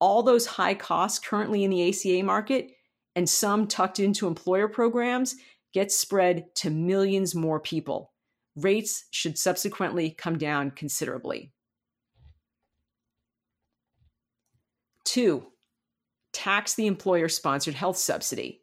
All 0.00 0.22
those 0.22 0.46
high 0.46 0.74
costs 0.74 1.18
currently 1.18 1.64
in 1.64 1.70
the 1.70 1.88
ACA 1.90 2.24
market 2.24 2.70
and 3.14 3.28
some 3.28 3.66
tucked 3.66 4.00
into 4.00 4.26
employer 4.26 4.68
programs 4.68 5.36
get 5.74 5.92
spread 5.92 6.46
to 6.56 6.70
millions 6.70 7.34
more 7.34 7.60
people. 7.60 8.14
Rates 8.56 9.04
should 9.10 9.36
subsequently 9.36 10.10
come 10.10 10.38
down 10.38 10.70
considerably. 10.70 11.52
Two, 15.04 15.46
tax 16.32 16.74
the 16.74 16.86
employer 16.86 17.28
sponsored 17.28 17.74
health 17.74 17.96
subsidy. 17.96 18.62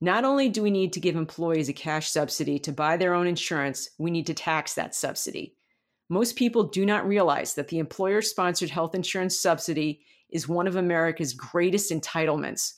Not 0.00 0.24
only 0.24 0.48
do 0.48 0.62
we 0.62 0.70
need 0.70 0.92
to 0.94 1.00
give 1.00 1.14
employees 1.14 1.68
a 1.68 1.72
cash 1.72 2.10
subsidy 2.10 2.58
to 2.60 2.72
buy 2.72 2.96
their 2.96 3.14
own 3.14 3.26
insurance, 3.26 3.90
we 3.98 4.10
need 4.10 4.26
to 4.26 4.34
tax 4.34 4.74
that 4.74 4.94
subsidy. 4.94 5.54
Most 6.08 6.36
people 6.36 6.64
do 6.64 6.84
not 6.84 7.06
realize 7.06 7.54
that 7.54 7.68
the 7.68 7.78
employer 7.78 8.20
sponsored 8.20 8.70
health 8.70 8.94
insurance 8.94 9.38
subsidy 9.38 10.02
is 10.28 10.48
one 10.48 10.66
of 10.66 10.76
America's 10.76 11.34
greatest 11.34 11.92
entitlements. 11.92 12.72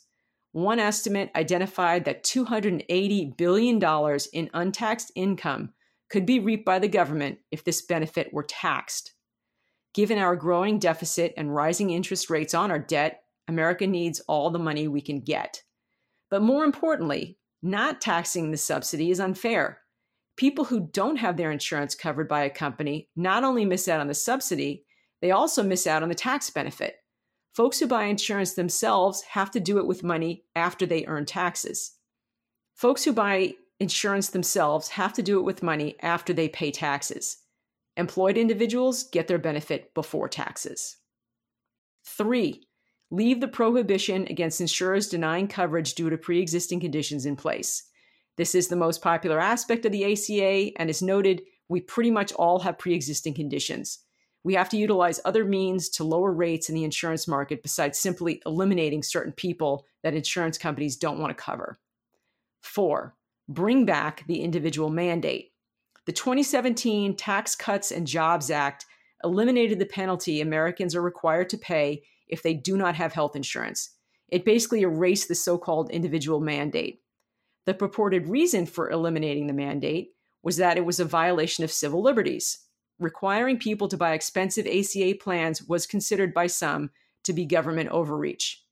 One 0.52 0.78
estimate 0.78 1.30
identified 1.34 2.04
that 2.04 2.24
$280 2.24 3.36
billion 3.36 4.18
in 4.32 4.50
untaxed 4.54 5.10
income 5.14 5.72
could 6.10 6.26
be 6.26 6.40
reaped 6.40 6.64
by 6.64 6.78
the 6.78 6.88
government 6.88 7.38
if 7.50 7.64
this 7.64 7.82
benefit 7.82 8.32
were 8.32 8.44
taxed. 8.44 9.13
Given 9.94 10.18
our 10.18 10.36
growing 10.36 10.78
deficit 10.78 11.32
and 11.36 11.54
rising 11.54 11.90
interest 11.90 12.28
rates 12.28 12.52
on 12.52 12.70
our 12.70 12.78
debt, 12.78 13.22
America 13.48 13.86
needs 13.86 14.20
all 14.20 14.50
the 14.50 14.58
money 14.58 14.88
we 14.88 15.00
can 15.00 15.20
get. 15.20 15.62
But 16.30 16.42
more 16.42 16.64
importantly, 16.64 17.38
not 17.62 18.00
taxing 18.00 18.50
the 18.50 18.56
subsidy 18.56 19.10
is 19.10 19.20
unfair 19.20 19.80
people 20.36 20.64
who 20.64 20.88
don't 20.92 21.16
have 21.16 21.36
their 21.36 21.50
insurance 21.50 21.94
covered 21.94 22.28
by 22.28 22.42
a 22.44 22.50
company 22.50 23.08
not 23.16 23.44
only 23.44 23.64
miss 23.64 23.88
out 23.88 24.00
on 24.00 24.08
the 24.08 24.14
subsidy, 24.14 24.84
they 25.20 25.30
also 25.30 25.62
miss 25.62 25.86
out 25.86 26.02
on 26.02 26.08
the 26.08 26.14
tax 26.14 26.50
benefit. 26.50 26.96
Folks 27.52 27.78
who 27.78 27.86
buy 27.86 28.04
insurance 28.04 28.54
themselves 28.54 29.22
have 29.22 29.50
to 29.52 29.60
do 29.60 29.78
it 29.78 29.86
with 29.86 30.02
money 30.02 30.44
after 30.56 30.86
they 30.86 31.06
earn 31.06 31.24
taxes. 31.24 31.92
Folks 32.74 33.04
who 33.04 33.12
buy 33.12 33.54
insurance 33.78 34.30
themselves 34.30 34.88
have 34.88 35.12
to 35.12 35.22
do 35.22 35.38
it 35.38 35.44
with 35.44 35.62
money 35.62 35.96
after 36.00 36.32
they 36.32 36.48
pay 36.48 36.70
taxes. 36.72 37.38
Employed 37.96 38.36
individuals 38.36 39.04
get 39.04 39.28
their 39.28 39.38
benefit 39.38 39.94
before 39.94 40.28
taxes. 40.28 40.96
Three, 42.04 42.66
leave 43.10 43.40
the 43.40 43.48
prohibition 43.48 44.26
against 44.28 44.60
insurers 44.60 45.08
denying 45.08 45.48
coverage 45.48 45.94
due 45.94 46.10
to 46.10 46.18
pre 46.18 46.40
existing 46.40 46.80
conditions 46.80 47.24
in 47.24 47.36
place. 47.36 47.84
This 48.36 48.54
is 48.54 48.68
the 48.68 48.76
most 48.76 49.00
popular 49.00 49.38
aspect 49.38 49.86
of 49.86 49.92
the 49.92 50.12
ACA, 50.12 50.72
and 50.76 50.90
as 50.90 51.02
noted, 51.02 51.42
we 51.68 51.80
pretty 51.80 52.10
much 52.10 52.32
all 52.32 52.58
have 52.60 52.78
pre 52.78 52.94
existing 52.94 53.34
conditions. 53.34 54.00
We 54.42 54.54
have 54.54 54.68
to 54.70 54.76
utilize 54.76 55.20
other 55.24 55.44
means 55.44 55.88
to 55.90 56.04
lower 56.04 56.32
rates 56.32 56.68
in 56.68 56.74
the 56.74 56.84
insurance 56.84 57.26
market 57.26 57.62
besides 57.62 57.98
simply 57.98 58.42
eliminating 58.44 59.02
certain 59.02 59.32
people 59.32 59.86
that 60.02 60.14
insurance 60.14 60.58
companies 60.58 60.96
don't 60.96 61.18
want 61.18 61.30
to 61.30 61.42
cover. 61.42 61.78
Four, 62.60 63.14
bring 63.48 63.86
back 63.86 64.26
the 64.26 64.42
individual 64.42 64.90
mandate. 64.90 65.53
The 66.06 66.12
2017 66.12 67.16
Tax 67.16 67.56
Cuts 67.56 67.90
and 67.90 68.06
Jobs 68.06 68.50
Act 68.50 68.84
eliminated 69.22 69.78
the 69.78 69.86
penalty 69.86 70.40
Americans 70.40 70.94
are 70.94 71.02
required 71.02 71.48
to 71.48 71.58
pay 71.58 72.02
if 72.28 72.42
they 72.42 72.52
do 72.52 72.76
not 72.76 72.94
have 72.94 73.14
health 73.14 73.34
insurance. 73.34 73.90
It 74.28 74.44
basically 74.44 74.82
erased 74.82 75.28
the 75.28 75.34
so 75.34 75.56
called 75.56 75.90
individual 75.90 76.40
mandate. 76.40 77.00
The 77.64 77.72
purported 77.72 78.28
reason 78.28 78.66
for 78.66 78.90
eliminating 78.90 79.46
the 79.46 79.54
mandate 79.54 80.10
was 80.42 80.58
that 80.58 80.76
it 80.76 80.84
was 80.84 81.00
a 81.00 81.06
violation 81.06 81.64
of 81.64 81.72
civil 81.72 82.02
liberties. 82.02 82.58
Requiring 82.98 83.58
people 83.58 83.88
to 83.88 83.96
buy 83.96 84.12
expensive 84.12 84.66
ACA 84.66 85.14
plans 85.18 85.62
was 85.62 85.86
considered 85.86 86.34
by 86.34 86.46
some 86.46 86.90
to 87.24 87.32
be 87.32 87.46
government 87.46 87.88
overreach. 87.88 88.62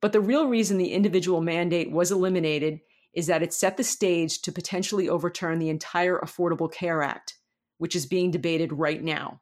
But 0.00 0.12
the 0.12 0.20
real 0.20 0.46
reason 0.46 0.78
the 0.78 0.92
individual 0.92 1.42
mandate 1.42 1.90
was 1.90 2.10
eliminated 2.10 2.80
is 3.14 3.26
that 3.26 3.42
it 3.42 3.52
set 3.52 3.76
the 3.76 3.84
stage 3.84 4.40
to 4.42 4.52
potentially 4.52 5.08
overturn 5.08 5.58
the 5.58 5.68
entire 5.68 6.18
Affordable 6.18 6.72
Care 6.72 7.02
Act, 7.02 7.34
which 7.78 7.96
is 7.96 8.06
being 8.06 8.30
debated 8.30 8.72
right 8.72 9.02
now. 9.02 9.40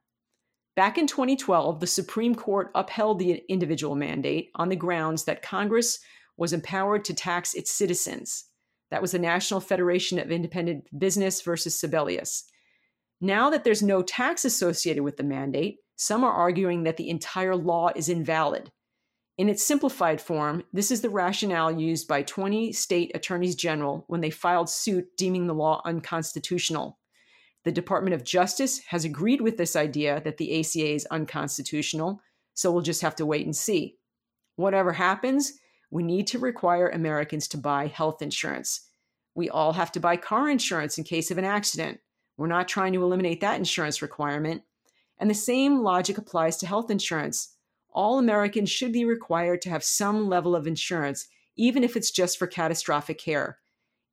Back 0.76 0.96
in 0.96 1.06
2012, 1.06 1.80
the 1.80 1.86
Supreme 1.86 2.34
Court 2.34 2.70
upheld 2.74 3.18
the 3.18 3.42
individual 3.48 3.96
mandate 3.96 4.50
on 4.54 4.68
the 4.68 4.76
grounds 4.76 5.24
that 5.24 5.42
Congress 5.42 5.98
was 6.36 6.52
empowered 6.52 7.04
to 7.06 7.14
tax 7.14 7.52
its 7.54 7.70
citizens. 7.72 8.44
That 8.90 9.02
was 9.02 9.12
the 9.12 9.18
National 9.18 9.60
Federation 9.60 10.18
of 10.18 10.30
Independent 10.30 10.84
Business 10.96 11.42
versus 11.42 11.78
Sebelius. 11.78 12.44
Now 13.20 13.50
that 13.50 13.64
there's 13.64 13.82
no 13.82 14.02
tax 14.02 14.44
associated 14.44 15.02
with 15.02 15.16
the 15.16 15.24
mandate, 15.24 15.78
some 15.96 16.22
are 16.22 16.32
arguing 16.32 16.84
that 16.84 16.96
the 16.96 17.10
entire 17.10 17.56
law 17.56 17.90
is 17.96 18.08
invalid. 18.08 18.70
In 19.38 19.48
its 19.48 19.62
simplified 19.62 20.20
form, 20.20 20.64
this 20.72 20.90
is 20.90 21.00
the 21.00 21.10
rationale 21.10 21.70
used 21.70 22.08
by 22.08 22.22
20 22.22 22.72
state 22.72 23.12
attorneys 23.14 23.54
general 23.54 24.04
when 24.08 24.20
they 24.20 24.30
filed 24.30 24.68
suit 24.68 25.16
deeming 25.16 25.46
the 25.46 25.54
law 25.54 25.80
unconstitutional. 25.84 26.98
The 27.64 27.70
Department 27.70 28.14
of 28.14 28.24
Justice 28.24 28.80
has 28.88 29.04
agreed 29.04 29.40
with 29.40 29.56
this 29.56 29.76
idea 29.76 30.20
that 30.24 30.38
the 30.38 30.58
ACA 30.58 30.92
is 30.92 31.06
unconstitutional, 31.12 32.20
so 32.54 32.72
we'll 32.72 32.82
just 32.82 33.02
have 33.02 33.14
to 33.16 33.26
wait 33.26 33.46
and 33.46 33.54
see. 33.54 33.96
Whatever 34.56 34.92
happens, 34.92 35.52
we 35.88 36.02
need 36.02 36.26
to 36.28 36.40
require 36.40 36.88
Americans 36.88 37.46
to 37.48 37.58
buy 37.58 37.86
health 37.86 38.22
insurance. 38.22 38.88
We 39.36 39.48
all 39.48 39.72
have 39.74 39.92
to 39.92 40.00
buy 40.00 40.16
car 40.16 40.50
insurance 40.50 40.98
in 40.98 41.04
case 41.04 41.30
of 41.30 41.38
an 41.38 41.44
accident. 41.44 42.00
We're 42.36 42.48
not 42.48 42.66
trying 42.66 42.92
to 42.94 43.04
eliminate 43.04 43.40
that 43.42 43.58
insurance 43.58 44.02
requirement. 44.02 44.62
And 45.18 45.30
the 45.30 45.34
same 45.34 45.84
logic 45.84 46.18
applies 46.18 46.56
to 46.56 46.66
health 46.66 46.90
insurance. 46.90 47.54
All 47.90 48.18
Americans 48.18 48.70
should 48.70 48.92
be 48.92 49.04
required 49.04 49.62
to 49.62 49.70
have 49.70 49.82
some 49.82 50.28
level 50.28 50.54
of 50.54 50.66
insurance, 50.66 51.28
even 51.56 51.82
if 51.82 51.96
it's 51.96 52.10
just 52.10 52.38
for 52.38 52.46
catastrophic 52.46 53.18
care. 53.18 53.58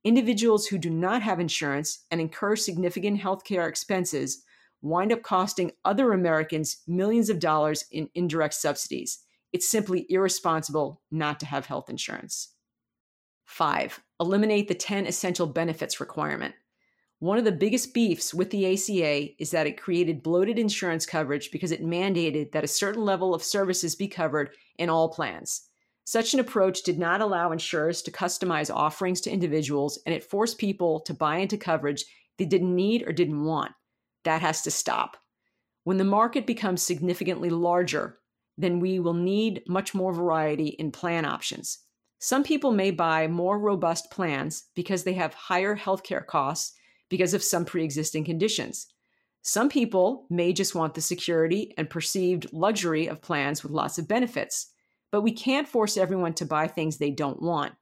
Individuals 0.04 0.66
who 0.66 0.78
do 0.78 0.90
not 0.90 1.22
have 1.22 1.40
insurance 1.40 2.04
and 2.10 2.20
incur 2.20 2.56
significant 2.56 3.20
healthcare 3.20 3.68
expenses 3.68 4.44
wind 4.82 5.12
up 5.12 5.22
costing 5.22 5.72
other 5.84 6.12
Americans 6.12 6.82
millions 6.86 7.28
of 7.28 7.40
dollars 7.40 7.84
in 7.90 8.08
indirect 8.14 8.54
subsidies. 8.54 9.18
It's 9.52 9.68
simply 9.68 10.06
irresponsible 10.08 11.02
not 11.10 11.40
to 11.40 11.46
have 11.46 11.66
health 11.66 11.88
insurance. 11.88 12.50
Five, 13.44 14.00
eliminate 14.20 14.68
the 14.68 14.74
10 14.74 15.06
essential 15.06 15.46
benefits 15.46 16.00
requirement. 16.00 16.54
One 17.18 17.38
of 17.38 17.44
the 17.44 17.52
biggest 17.52 17.94
beefs 17.94 18.34
with 18.34 18.50
the 18.50 18.74
ACA 18.74 19.40
is 19.40 19.50
that 19.50 19.66
it 19.66 19.80
created 19.80 20.22
bloated 20.22 20.58
insurance 20.58 21.06
coverage 21.06 21.50
because 21.50 21.72
it 21.72 21.82
mandated 21.82 22.52
that 22.52 22.64
a 22.64 22.68
certain 22.68 23.06
level 23.06 23.34
of 23.34 23.42
services 23.42 23.96
be 23.96 24.06
covered 24.06 24.50
in 24.78 24.90
all 24.90 25.08
plans. 25.08 25.62
Such 26.04 26.34
an 26.34 26.40
approach 26.40 26.82
did 26.82 26.98
not 26.98 27.22
allow 27.22 27.52
insurers 27.52 28.02
to 28.02 28.10
customize 28.10 28.72
offerings 28.72 29.22
to 29.22 29.30
individuals, 29.30 29.98
and 30.04 30.14
it 30.14 30.24
forced 30.24 30.58
people 30.58 31.00
to 31.00 31.14
buy 31.14 31.38
into 31.38 31.56
coverage 31.56 32.04
they 32.36 32.44
didn't 32.44 32.76
need 32.76 33.02
or 33.08 33.12
didn't 33.12 33.44
want. 33.44 33.72
That 34.24 34.42
has 34.42 34.60
to 34.62 34.70
stop. 34.70 35.16
When 35.84 35.96
the 35.96 36.04
market 36.04 36.46
becomes 36.46 36.82
significantly 36.82 37.48
larger, 37.48 38.18
then 38.58 38.78
we 38.78 38.98
will 38.98 39.14
need 39.14 39.62
much 39.66 39.94
more 39.94 40.12
variety 40.12 40.68
in 40.68 40.92
plan 40.92 41.24
options. 41.24 41.78
Some 42.18 42.44
people 42.44 42.72
may 42.72 42.90
buy 42.90 43.26
more 43.26 43.58
robust 43.58 44.10
plans 44.10 44.64
because 44.74 45.04
they 45.04 45.14
have 45.14 45.32
higher 45.32 45.76
healthcare 45.76 46.24
costs 46.24 46.74
because 47.08 47.34
of 47.34 47.42
some 47.42 47.64
pre 47.64 47.84
existing 47.84 48.24
conditions. 48.24 48.86
Some 49.42 49.68
people 49.68 50.26
may 50.28 50.52
just 50.52 50.74
want 50.74 50.94
the 50.94 51.00
security 51.00 51.72
and 51.78 51.88
perceived 51.88 52.52
luxury 52.52 53.06
of 53.06 53.22
plans 53.22 53.62
with 53.62 53.70
lots 53.70 53.96
of 53.96 54.08
benefits, 54.08 54.72
but 55.12 55.22
we 55.22 55.32
can't 55.32 55.68
force 55.68 55.96
everyone 55.96 56.34
to 56.34 56.44
buy 56.44 56.66
things 56.66 56.96
they 56.96 57.12
don't 57.12 57.40
want. 57.40 57.74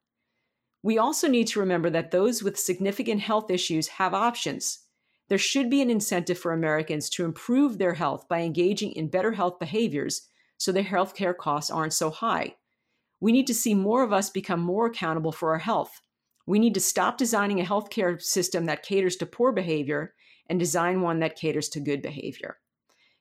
We 0.83 0.99
also 0.99 1.27
need 1.27 1.47
to 1.49 1.61
remember 1.61 1.89
that 1.89 2.11
those 2.11 2.43
with 2.43 2.59
significant 2.59 3.23
health 3.23 3.51
issues 3.51 3.89
have 3.89 4.13
options. 4.13 4.81
There 5.29 5.39
should 5.39 5.71
be 5.71 5.81
an 5.81 5.89
incentive 5.89 6.39
for 6.39 6.53
Americans 6.53 7.09
to 7.11 7.25
improve 7.25 7.79
their 7.79 7.95
health 7.95 8.29
by 8.29 8.43
engaging 8.43 8.93
in 8.93 9.09
better 9.09 9.33
health 9.33 9.59
behaviors 9.59 10.29
so 10.59 10.71
their 10.71 10.85
healthcare 10.85 11.35
costs 11.35 11.71
aren't 11.71 11.95
so 11.95 12.11
high. 12.11 12.57
We 13.21 13.33
need 13.33 13.47
to 13.47 13.55
see 13.55 13.75
more 13.75 14.03
of 14.03 14.13
us 14.13 14.29
become 14.29 14.61
more 14.61 14.87
accountable 14.87 15.33
for 15.33 15.53
our 15.53 15.59
health. 15.59 16.03
We 16.47 16.59
need 16.59 16.75
to 16.75 16.81
stop 16.81 17.17
designing 17.17 17.61
a 17.61 17.65
healthcare 17.65 18.21
system 18.21 18.67
that 18.67 18.83
caters 18.83 19.17
to 19.17 19.27
poor 19.27 19.53
behavior 19.53 20.15
and 20.49 20.59
design 20.59 21.01
one 21.01 21.21
that 21.21 21.37
caters 21.37 21.69
to 21.71 21.81
good 21.81 22.03
behavior. 22.03 22.59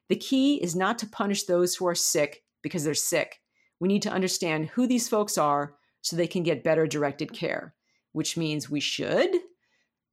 The 0.09 0.15
key 0.17 0.61
is 0.61 0.75
not 0.75 0.99
to 0.99 1.07
punish 1.07 1.43
those 1.43 1.75
who 1.75 1.87
are 1.87 1.95
sick 1.95 2.43
because 2.61 2.83
they're 2.83 2.93
sick. 2.93 3.39
We 3.79 3.87
need 3.87 4.01
to 4.03 4.11
understand 4.11 4.67
who 4.67 4.87
these 4.87 5.07
folks 5.07 5.37
are 5.37 5.75
so 6.01 6.15
they 6.15 6.27
can 6.27 6.43
get 6.43 6.63
better 6.63 6.85
directed 6.85 7.31
care, 7.31 7.73
which 8.11 8.37
means 8.37 8.69
we 8.69 8.81
should. 8.81 9.29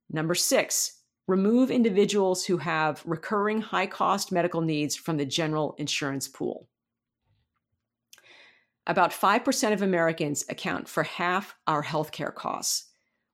Number 0.09 0.35
six, 0.35 1.01
remove 1.27 1.69
individuals 1.69 2.45
who 2.45 2.57
have 2.57 3.01
recurring 3.05 3.61
high 3.61 3.87
cost 3.87 4.31
medical 4.31 4.61
needs 4.61 4.95
from 4.95 5.17
the 5.17 5.25
general 5.25 5.75
insurance 5.77 6.27
pool. 6.27 6.67
About 8.87 9.11
5% 9.11 9.73
of 9.73 9.81
Americans 9.81 10.43
account 10.49 10.89
for 10.89 11.03
half 11.03 11.55
our 11.67 11.83
healthcare 11.83 12.33
costs. 12.33 12.90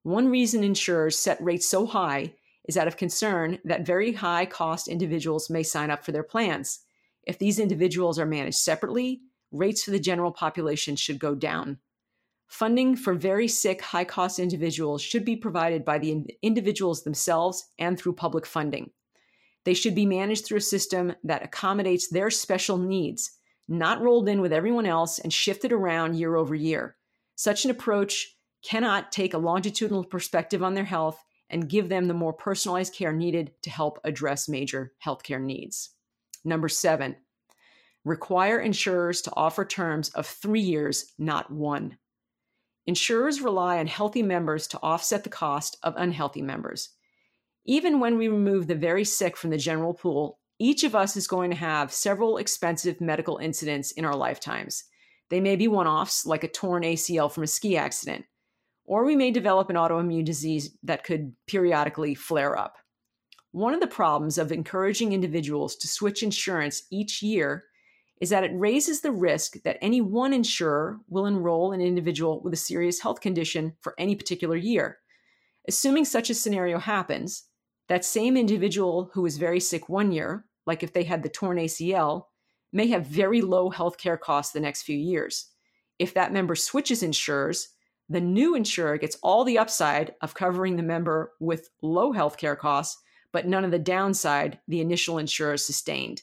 One 0.07 0.29
reason 0.29 0.63
insurers 0.63 1.17
set 1.17 1.37
rates 1.43 1.67
so 1.67 1.85
high 1.85 2.35
is 2.63 2.77
out 2.77 2.87
of 2.87 2.95
concern 2.95 3.59
that 3.65 3.85
very 3.85 4.13
high 4.13 4.45
cost 4.45 4.87
individuals 4.87 5.49
may 5.49 5.63
sign 5.63 5.91
up 5.91 6.05
for 6.05 6.13
their 6.13 6.23
plans. 6.23 6.79
If 7.23 7.39
these 7.39 7.59
individuals 7.59 8.17
are 8.17 8.25
managed 8.25 8.55
separately, 8.55 9.19
rates 9.51 9.83
for 9.83 9.91
the 9.91 9.99
general 9.99 10.31
population 10.31 10.95
should 10.95 11.19
go 11.19 11.35
down. 11.35 11.79
Funding 12.47 12.95
for 12.95 13.15
very 13.15 13.49
sick, 13.49 13.81
high 13.81 14.05
cost 14.05 14.39
individuals 14.39 15.01
should 15.01 15.25
be 15.25 15.35
provided 15.35 15.83
by 15.83 15.97
the 15.97 16.25
individuals 16.41 17.03
themselves 17.03 17.65
and 17.77 17.99
through 17.99 18.13
public 18.13 18.45
funding. 18.45 18.91
They 19.65 19.73
should 19.73 19.93
be 19.93 20.05
managed 20.05 20.45
through 20.45 20.59
a 20.59 20.61
system 20.61 21.15
that 21.25 21.43
accommodates 21.43 22.07
their 22.07 22.29
special 22.29 22.77
needs 22.77 23.31
not 23.67 24.01
rolled 24.01 24.29
in 24.29 24.39
with 24.39 24.53
everyone 24.53 24.85
else 24.85 25.19
and 25.19 25.33
shifted 25.33 25.73
around 25.73 26.15
year 26.15 26.37
over 26.37 26.55
year. 26.55 26.95
Such 27.35 27.65
an 27.65 27.71
approach 27.71 28.36
cannot 28.67 29.13
take 29.13 29.33
a 29.33 29.37
longitudinal 29.37 30.03
perspective 30.03 30.61
on 30.61 30.73
their 30.73 30.83
health 30.83 31.23
and 31.49 31.69
give 31.69 31.87
them 31.87 32.07
the 32.07 32.13
more 32.13 32.33
personalized 32.33 32.93
care 32.93 33.13
needed 33.13 33.49
to 33.61 33.69
help 33.69 33.97
address 34.03 34.49
major 34.49 34.91
healthcare 35.03 35.41
needs. 35.41 35.91
Number 36.43 36.67
seven, 36.67 37.15
require 38.03 38.59
insurers 38.59 39.21
to 39.21 39.31
offer 39.37 39.63
terms 39.63 40.09
of 40.09 40.27
three 40.27 40.59
years, 40.59 41.13
not 41.17 41.49
one. 41.49 41.97
Insurers 42.85 43.39
rely 43.39 43.77
on 43.77 43.87
healthy 43.87 44.21
members 44.21 44.67
to 44.67 44.79
offset 44.81 45.23
the 45.23 45.29
cost 45.29 45.77
of 45.81 45.93
unhealthy 45.95 46.41
members. 46.41 46.89
Even 47.63 48.01
when 48.01 48.17
we 48.17 48.27
remove 48.27 48.67
the 48.67 48.75
very 48.75 49.05
sick 49.05 49.37
from 49.37 49.49
the 49.49 49.57
general 49.57 49.93
pool, 49.93 50.39
each 50.59 50.83
of 50.83 50.93
us 50.93 51.15
is 51.15 51.27
going 51.27 51.51
to 51.51 51.57
have 51.57 51.93
several 51.93 52.37
expensive 52.37 52.99
medical 52.99 53.37
incidents 53.37 53.91
in 53.91 54.03
our 54.03 54.15
lifetimes. 54.15 54.83
They 55.29 55.39
may 55.39 55.55
be 55.55 55.69
one 55.69 55.87
offs, 55.87 56.25
like 56.25 56.43
a 56.43 56.49
torn 56.49 56.83
ACL 56.83 57.31
from 57.31 57.43
a 57.43 57.47
ski 57.47 57.77
accident, 57.77 58.25
or 58.87 59.03
we 59.03 59.15
may 59.15 59.29
develop 59.29 59.69
an 59.69 59.75
autoimmune 59.75 60.25
disease 60.25 60.75
that 60.81 61.03
could 61.03 61.33
periodically 61.45 62.15
flare 62.15 62.57
up. 62.57 62.77
One 63.51 63.73
of 63.73 63.81
the 63.81 63.87
problems 63.87 64.37
of 64.37 64.51
encouraging 64.51 65.13
individuals 65.13 65.75
to 65.77 65.87
switch 65.87 66.23
insurance 66.23 66.83
each 66.89 67.21
year 67.21 67.65
is 68.21 68.29
that 68.29 68.43
it 68.43 68.51
raises 68.53 69.01
the 69.01 69.11
risk 69.11 69.61
that 69.63 69.77
any 69.81 70.01
one 70.01 70.33
insurer 70.33 70.99
will 71.07 71.25
enroll 71.25 71.71
an 71.71 71.81
individual 71.81 72.41
with 72.41 72.53
a 72.53 72.57
serious 72.57 72.99
health 72.99 73.21
condition 73.21 73.75
for 73.81 73.93
any 73.97 74.15
particular 74.15 74.55
year. 74.55 74.97
Assuming 75.67 76.05
such 76.05 76.29
a 76.29 76.33
scenario 76.33 76.79
happens, 76.79 77.43
that 77.89 78.05
same 78.05 78.35
individual 78.37 79.11
who 79.13 79.25
is 79.25 79.37
very 79.37 79.59
sick 79.59 79.87
one 79.89 80.11
year, 80.11 80.45
like 80.65 80.81
if 80.81 80.93
they 80.93 81.03
had 81.03 81.23
the 81.23 81.29
torn 81.29 81.57
ACL, 81.57 82.23
may 82.73 82.87
have 82.87 83.05
very 83.05 83.41
low 83.41 83.69
healthcare 83.69 84.19
costs 84.19 84.53
the 84.53 84.59
next 84.59 84.83
few 84.83 84.97
years. 84.97 85.51
If 85.99 86.13
that 86.13 86.33
member 86.33 86.55
switches 86.55 87.03
insurers, 87.03 87.69
the 88.09 88.21
new 88.21 88.55
insurer 88.55 88.97
gets 88.97 89.17
all 89.21 89.43
the 89.43 89.57
upside 89.57 90.15
of 90.21 90.33
covering 90.33 90.75
the 90.75 90.83
member 90.83 91.33
with 91.39 91.69
low 91.81 92.13
healthcare 92.13 92.57
costs, 92.57 93.01
but 93.33 93.47
none 93.47 93.65
of 93.65 93.71
the 93.71 93.79
downside 93.79 94.59
the 94.67 94.79
initial 94.79 95.17
insurer 95.17 95.57
sustained. 95.57 96.21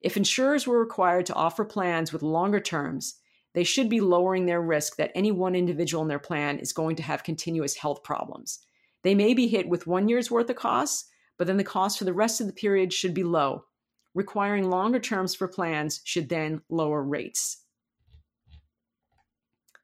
If 0.00 0.16
insurers 0.16 0.66
were 0.66 0.80
required 0.80 1.26
to 1.26 1.34
offer 1.34 1.64
plans 1.64 2.12
with 2.12 2.22
longer 2.22 2.60
terms, 2.60 3.16
they 3.52 3.64
should 3.64 3.90
be 3.90 4.00
lowering 4.00 4.46
their 4.46 4.62
risk 4.62 4.96
that 4.96 5.12
any 5.14 5.30
one 5.30 5.54
individual 5.54 6.02
in 6.02 6.08
their 6.08 6.18
plan 6.18 6.58
is 6.58 6.72
going 6.72 6.96
to 6.96 7.02
have 7.02 7.24
continuous 7.24 7.76
health 7.76 8.02
problems. 8.02 8.60
They 9.02 9.14
may 9.14 9.34
be 9.34 9.48
hit 9.48 9.68
with 9.68 9.86
one 9.86 10.08
year's 10.08 10.30
worth 10.30 10.48
of 10.48 10.56
costs, 10.56 11.08
but 11.36 11.46
then 11.46 11.56
the 11.56 11.64
cost 11.64 11.98
for 11.98 12.04
the 12.04 12.12
rest 12.12 12.40
of 12.40 12.46
the 12.46 12.52
period 12.52 12.92
should 12.92 13.12
be 13.12 13.24
low. 13.24 13.64
Requiring 14.14 14.70
longer 14.70 15.00
terms 15.00 15.34
for 15.34 15.48
plans 15.48 16.00
should 16.04 16.28
then 16.28 16.62
lower 16.68 17.02
rates. 17.02 17.58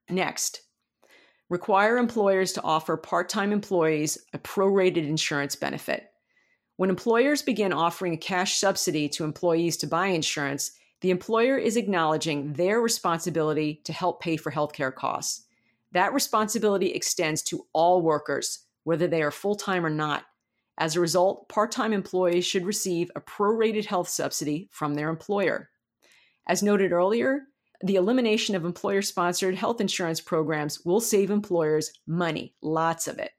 Next, 0.09 0.63
require 1.49 1.97
employers 1.97 2.53
to 2.53 2.63
offer 2.63 2.97
part 2.97 3.29
time 3.29 3.53
employees 3.53 4.19
a 4.33 4.39
prorated 4.39 5.07
insurance 5.07 5.57
benefit. 5.57 6.11
When 6.77 6.91
employers 6.91 7.43
begin 7.43 7.73
offering 7.73 8.15
a 8.15 8.19
cash 8.19 8.57
subsidy 8.57 9.09
to 9.11 9.25
employees 9.25 9.77
to 9.79 9.87
buy 9.87 10.09
insurance, 10.09 10.73
the 11.01 11.11
employer 11.11 11.57
is 11.57 11.77
acknowledging 11.77 12.53
their 12.55 12.81
responsibility 12.81 13.81
to 13.85 13.93
help 13.93 14.21
pay 14.21 14.37
for 14.37 14.51
healthcare 14.51 14.95
costs. 14.95 15.45
That 15.93 16.13
responsibility 16.13 16.89
extends 16.89 17.43
to 17.45 17.67
all 17.73 18.03
workers, 18.03 18.67
whether 18.85 19.07
they 19.07 19.23
are 19.23 19.31
full 19.31 19.55
time 19.55 19.87
or 19.87 19.91
not. 19.91 20.25
As 20.79 20.97
a 20.97 21.01
result, 21.01 21.49
part 21.49 21.73
time 21.73 21.93
employees 21.93 22.45
should 22.45 22.67
receive 22.67 23.11
a 23.15 23.21
prorated 23.21 23.87
health 23.87 24.09
subsidy 24.09 24.69
from 24.71 24.95
their 24.95 25.09
employer. 25.09 25.71
As 26.47 26.63
noted 26.63 26.93
earlier, 26.93 27.45
the 27.83 27.97
elimination 27.97 28.55
of 28.55 28.65
employer 28.65 29.03
sponsored 29.03 29.55
health 29.55 29.81
insurance 29.81 30.21
programs 30.21 30.85
will 30.85 31.01
save 31.01 31.31
employers 31.31 31.93
money, 32.07 32.55
lots 32.63 33.09
of 33.09 33.19
it. 33.19 33.33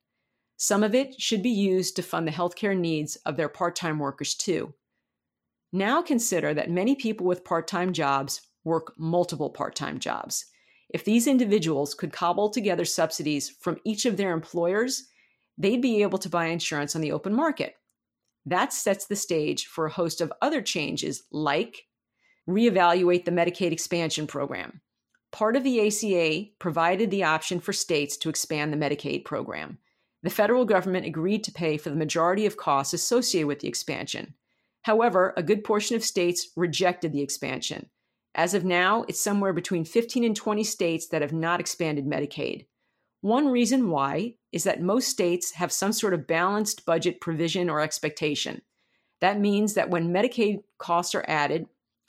Some 0.58 0.84
of 0.84 0.96
it 0.96 1.20
should 1.22 1.44
be 1.44 1.50
used 1.50 1.96
to 1.96 2.01
fund 2.01 2.27
the 2.27 2.32
healthcare 2.32 2.77
needs 2.77 3.15
of 3.17 3.38
their 3.38 3.50
part 3.50 3.75
time 3.75 4.00
workers, 4.00 4.34
too. 4.36 4.74
Now 5.72 6.01
consider 6.01 6.53
that 6.53 6.72
many 6.72 6.96
people 6.96 7.25
with 7.25 7.44
part 7.44 7.68
time 7.68 7.94
jobs 7.94 8.42
work 8.64 8.94
multiple 8.98 9.50
part 9.50 9.75
time 9.75 10.00
jobs. 10.00 10.46
If 10.90 11.03
these 11.03 11.27
individuals 11.27 11.94
could 11.94 12.14
cobble 12.14 12.50
together 12.50 12.85
subsidies 12.85 13.50
from 13.50 13.79
each 13.83 14.05
of 14.05 14.18
their 14.18 14.31
employers, 14.31 15.07
they'd 15.57 15.81
be 15.81 16.01
able 16.01 16.18
to 16.20 16.29
buy 16.29 16.46
insurance 16.46 16.96
on 16.96 17.01
the 17.01 17.12
open 17.12 17.33
market. 17.33 17.75
That 18.46 18.72
sets 18.72 19.05
the 19.05 19.16
stage 19.16 19.66
for 19.66 19.85
a 19.85 19.92
host 19.92 20.22
of 20.22 20.31
other 20.42 20.62
changes, 20.62 21.24
like 21.31 21.83
reevaluate 22.48 23.25
the 23.25 23.31
Medicaid 23.31 23.72
expansion 23.72 24.27
program. 24.27 24.81
Part 25.31 25.55
of 25.55 25.64
the 25.64 25.86
ACA 25.86 26.50
provided 26.60 27.12
the 27.12 27.24
option 27.24 27.60
for 27.60 27.74
states 27.74 28.18
to 28.18 28.29
expand 28.29 28.72
the 28.72 28.77
Medicaid 28.77 29.25
program. 29.25 29.77
The 30.24 30.29
federal 30.29 30.66
government 30.66 31.05
agreed 31.05 31.44
to 31.44 31.51
pay 31.51 31.77
for 31.77 31.90
the 31.90 31.96
majority 31.96 32.46
of 32.46 32.57
costs 32.57 32.94
associated 32.94 33.48
with 33.48 33.60
the 33.60 33.68
expansion. 33.68 34.33
However, 34.83 35.33
a 35.36 35.44
good 35.44 35.64
portion 35.64 35.96
of 35.96 36.03
states 36.03 36.50
rejected 36.55 37.12
the 37.12 37.22
expansion. 37.22 37.90
As 38.33 38.53
of 38.53 38.64
now, 38.64 39.03
it's 39.07 39.22
somewhere 39.22 39.53
between 39.53 39.83
15 39.83 40.24
and 40.24 40.36
20 40.36 40.64
states 40.64 41.07
that 41.07 41.22
have 41.22 41.33
not 41.33 41.60
expanded 41.60 42.05
Medicaid. 42.05 42.68
One 43.22 43.48
reason 43.48 43.90
why 43.90 44.36
is 44.51 44.64
that 44.64 44.81
most 44.81 45.10
states 45.10 45.51
have 45.53 45.72
some 45.72 45.92
sort 45.92 46.14
of 46.14 46.27
balanced 46.27 46.86
budget 46.86 47.20
provision 47.20 47.70
or 47.70 47.81
expectation. 47.81 48.62
That 49.22 49.40
means 49.40 49.74
that 49.74 49.90
when 49.90 50.14
Medicaid 50.14 50.60
costs 50.77 51.16
are 51.16 51.25
added, 51.27 51.66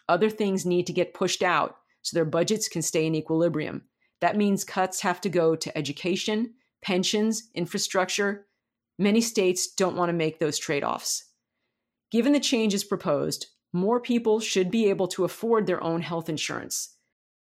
other 0.08 0.30
things 0.30 0.66
need 0.66 0.86
to 0.86 0.92
get 0.92 1.14
pushed 1.14 1.42
out 1.42 1.76
so 2.02 2.14
their 2.14 2.24
budgets 2.24 2.68
can 2.68 2.82
stay 2.82 3.06
in 3.06 3.14
equilibrium. 3.14 3.82
That 4.20 4.36
means 4.36 4.64
cuts 4.64 5.00
have 5.02 5.20
to 5.22 5.28
go 5.28 5.54
to 5.54 5.78
education, 5.78 6.54
pensions, 6.82 7.50
infrastructure. 7.54 8.46
Many 8.98 9.20
states 9.20 9.72
don't 9.74 9.96
want 9.96 10.08
to 10.08 10.14
make 10.14 10.38
those 10.38 10.58
trade 10.58 10.82
offs. 10.84 11.24
Given 12.10 12.32
the 12.32 12.40
changes 12.40 12.84
proposed, 12.84 13.46
more 13.72 14.00
people 14.00 14.40
should 14.40 14.70
be 14.70 14.88
able 14.88 15.08
to 15.08 15.24
afford 15.24 15.66
their 15.66 15.82
own 15.82 16.00
health 16.00 16.28
insurance. 16.28 16.96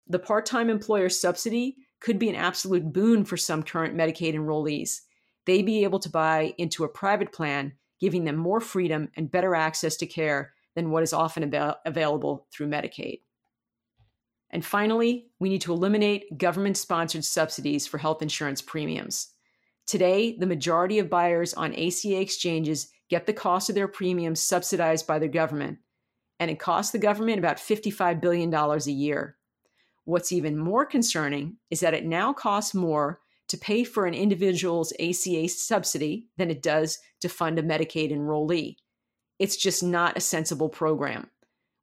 The 0.07 0.19
part 0.19 0.45
time 0.45 0.69
employer 0.69 1.09
subsidy 1.09 1.77
could 1.99 2.19
be 2.19 2.29
an 2.29 2.35
absolute 2.35 2.91
boon 2.91 3.25
for 3.25 3.37
some 3.37 3.63
current 3.63 3.95
Medicaid 3.95 4.33
enrollees. 4.33 5.01
They'd 5.45 5.65
be 5.65 5.83
able 5.83 5.99
to 5.99 6.09
buy 6.09 6.55
into 6.57 6.83
a 6.83 6.89
private 6.89 7.31
plan, 7.31 7.73
giving 7.99 8.23
them 8.23 8.35
more 8.35 8.59
freedom 8.59 9.09
and 9.15 9.31
better 9.31 9.55
access 9.55 9.95
to 9.97 10.07
care 10.07 10.54
than 10.75 10.91
what 10.91 11.03
is 11.03 11.13
often 11.13 11.53
ab- 11.53 11.77
available 11.85 12.47
through 12.51 12.67
Medicaid. 12.67 13.21
And 14.51 14.63
finally, 14.63 15.27
we 15.39 15.49
need 15.49 15.61
to 15.61 15.73
eliminate 15.73 16.37
government 16.37 16.77
sponsored 16.77 17.25
subsidies 17.25 17.87
for 17.87 17.97
health 17.97 18.21
insurance 18.21 18.61
premiums. 18.61 19.29
Today, 19.87 20.37
the 20.37 20.45
majority 20.45 20.99
of 20.99 21.09
buyers 21.09 21.53
on 21.53 21.73
ACA 21.73 22.19
exchanges 22.19 22.89
get 23.09 23.25
the 23.25 23.33
cost 23.33 23.69
of 23.69 23.75
their 23.75 23.87
premiums 23.87 24.39
subsidized 24.39 25.05
by 25.05 25.19
the 25.19 25.27
government, 25.27 25.79
and 26.39 26.49
it 26.49 26.59
costs 26.59 26.91
the 26.91 26.99
government 26.99 27.39
about 27.39 27.57
$55 27.57 28.21
billion 28.21 28.53
a 28.53 28.77
year. 28.91 29.37
What's 30.05 30.31
even 30.31 30.57
more 30.57 30.85
concerning 30.85 31.57
is 31.69 31.79
that 31.81 31.93
it 31.93 32.05
now 32.05 32.33
costs 32.33 32.73
more 32.73 33.19
to 33.47 33.57
pay 33.57 33.83
for 33.83 34.05
an 34.05 34.13
individual's 34.13 34.93
ACA 34.99 35.47
subsidy 35.49 36.27
than 36.37 36.49
it 36.49 36.63
does 36.63 36.99
to 37.21 37.29
fund 37.29 37.59
a 37.59 37.63
Medicaid 37.63 38.11
enrollee. 38.11 38.77
It's 39.39 39.57
just 39.57 39.83
not 39.83 40.17
a 40.17 40.21
sensible 40.21 40.69
program. 40.69 41.29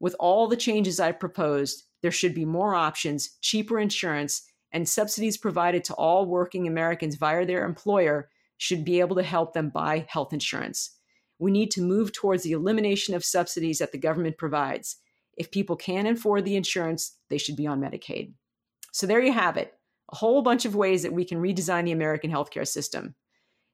With 0.00 0.16
all 0.18 0.48
the 0.48 0.56
changes 0.56 0.98
I've 0.98 1.20
proposed, 1.20 1.84
there 2.02 2.10
should 2.10 2.34
be 2.34 2.44
more 2.44 2.74
options, 2.74 3.36
cheaper 3.40 3.78
insurance, 3.78 4.42
and 4.72 4.88
subsidies 4.88 5.36
provided 5.36 5.84
to 5.84 5.94
all 5.94 6.26
working 6.26 6.66
Americans 6.66 7.16
via 7.16 7.46
their 7.46 7.64
employer 7.64 8.28
should 8.56 8.84
be 8.84 9.00
able 9.00 9.16
to 9.16 9.22
help 9.22 9.52
them 9.52 9.68
buy 9.68 10.06
health 10.08 10.32
insurance. 10.32 10.96
We 11.38 11.50
need 11.50 11.70
to 11.72 11.82
move 11.82 12.12
towards 12.12 12.42
the 12.42 12.52
elimination 12.52 13.14
of 13.14 13.24
subsidies 13.24 13.78
that 13.78 13.92
the 13.92 13.98
government 13.98 14.38
provides 14.38 14.96
if 15.36 15.50
people 15.50 15.76
can 15.76 16.06
afford 16.06 16.44
the 16.44 16.56
insurance, 16.56 17.16
they 17.30 17.38
should 17.38 17.56
be 17.56 17.66
on 17.66 17.80
Medicaid. 17.80 18.34
So 18.92 19.06
there 19.06 19.22
you 19.22 19.32
have 19.32 19.56
it 19.56 19.74
a 20.12 20.16
whole 20.16 20.42
bunch 20.42 20.66
of 20.66 20.74
ways 20.74 21.02
that 21.02 21.12
we 21.12 21.24
can 21.24 21.40
redesign 21.40 21.84
the 21.84 21.92
American 21.92 22.30
healthcare 22.30 22.68
system. 22.68 23.14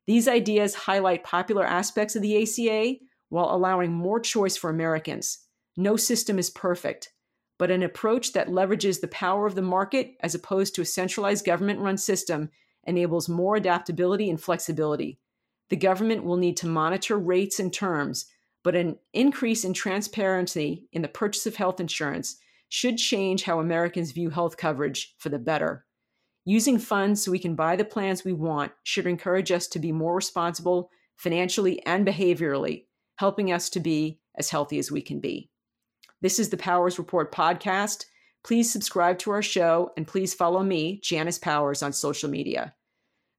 These 0.06 0.28
ideas 0.28 0.74
highlight 0.74 1.24
popular 1.24 1.66
aspects 1.66 2.14
of 2.14 2.22
the 2.22 2.42
ACA 2.42 2.94
while 3.28 3.54
allowing 3.54 3.92
more 3.92 4.20
choice 4.20 4.56
for 4.56 4.70
Americans. 4.70 5.38
No 5.76 5.96
system 5.96 6.38
is 6.38 6.50
perfect, 6.50 7.12
but 7.58 7.70
an 7.70 7.82
approach 7.82 8.32
that 8.32 8.48
leverages 8.48 9.00
the 9.00 9.08
power 9.08 9.46
of 9.46 9.54
the 9.54 9.62
market 9.62 10.16
as 10.20 10.34
opposed 10.34 10.74
to 10.74 10.82
a 10.82 10.86
centralized 10.86 11.44
government 11.44 11.80
run 11.80 11.98
system 11.98 12.50
enables 12.84 13.28
more 13.28 13.56
adaptability 13.56 14.30
and 14.30 14.40
flexibility. 14.40 15.18
The 15.70 15.76
government 15.76 16.24
will 16.24 16.36
need 16.36 16.56
to 16.58 16.66
monitor 16.66 17.18
rates 17.18 17.60
and 17.60 17.72
terms 17.72 18.26
but 18.68 18.74
an 18.74 18.98
increase 19.12 19.64
in 19.64 19.72
transparency 19.72 20.88
in 20.92 21.02
the 21.02 21.08
purchase 21.08 21.46
of 21.46 21.56
health 21.56 21.80
insurance 21.80 22.36
should 22.68 22.98
change 22.98 23.44
how 23.44 23.60
Americans 23.60 24.12
view 24.12 24.30
health 24.30 24.56
coverage 24.56 25.14
for 25.18 25.28
the 25.28 25.38
better. 25.38 25.86
Using 26.44 26.78
funds 26.78 27.24
so 27.24 27.30
we 27.30 27.38
can 27.38 27.54
buy 27.54 27.76
the 27.76 27.84
plans 27.84 28.24
we 28.24 28.32
want 28.32 28.72
should 28.82 29.06
encourage 29.06 29.50
us 29.52 29.68
to 29.68 29.78
be 29.78 29.92
more 29.92 30.14
responsible 30.14 30.90
financially 31.16 31.84
and 31.86 32.06
behaviorally, 32.06 32.84
helping 33.18 33.52
us 33.52 33.68
to 33.70 33.80
be 33.80 34.20
as 34.36 34.48
healthy 34.48 34.78
as 34.78 34.90
we 34.90 35.02
can 35.02 35.20
be. 35.20 35.50
This 36.20 36.38
is 36.38 36.50
the 36.50 36.56
Powers 36.56 36.98
Report 36.98 37.32
podcast. 37.32 38.06
Please 38.44 38.72
subscribe 38.72 39.18
to 39.18 39.32
our 39.32 39.42
show 39.42 39.90
and 39.96 40.06
please 40.06 40.34
follow 40.34 40.62
me, 40.62 41.00
Janice 41.02 41.38
Powers, 41.38 41.82
on 41.82 41.92
social 41.92 42.30
media. 42.30 42.74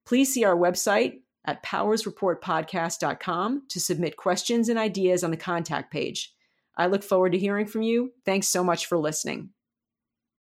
Please 0.06 0.34
see 0.34 0.44
our 0.44 0.56
website 0.56 1.20
at 1.46 1.64
powersreportpodcast.com 1.64 3.64
to 3.70 3.80
submit 3.80 4.18
questions 4.18 4.70
and 4.70 4.78
ideas 4.78 5.24
on 5.24 5.32
the 5.32 5.38
contact 5.38 5.92
page. 5.92 6.34
I 6.78 6.88
look 6.88 7.04
forward 7.04 7.32
to 7.32 7.40
hearing 7.40 7.66
from 7.66 7.82
you. 7.82 8.12
Thanks 8.26 8.48
so 8.48 8.64
much 8.64 8.86
for 8.86 8.98
listening. 8.98 9.50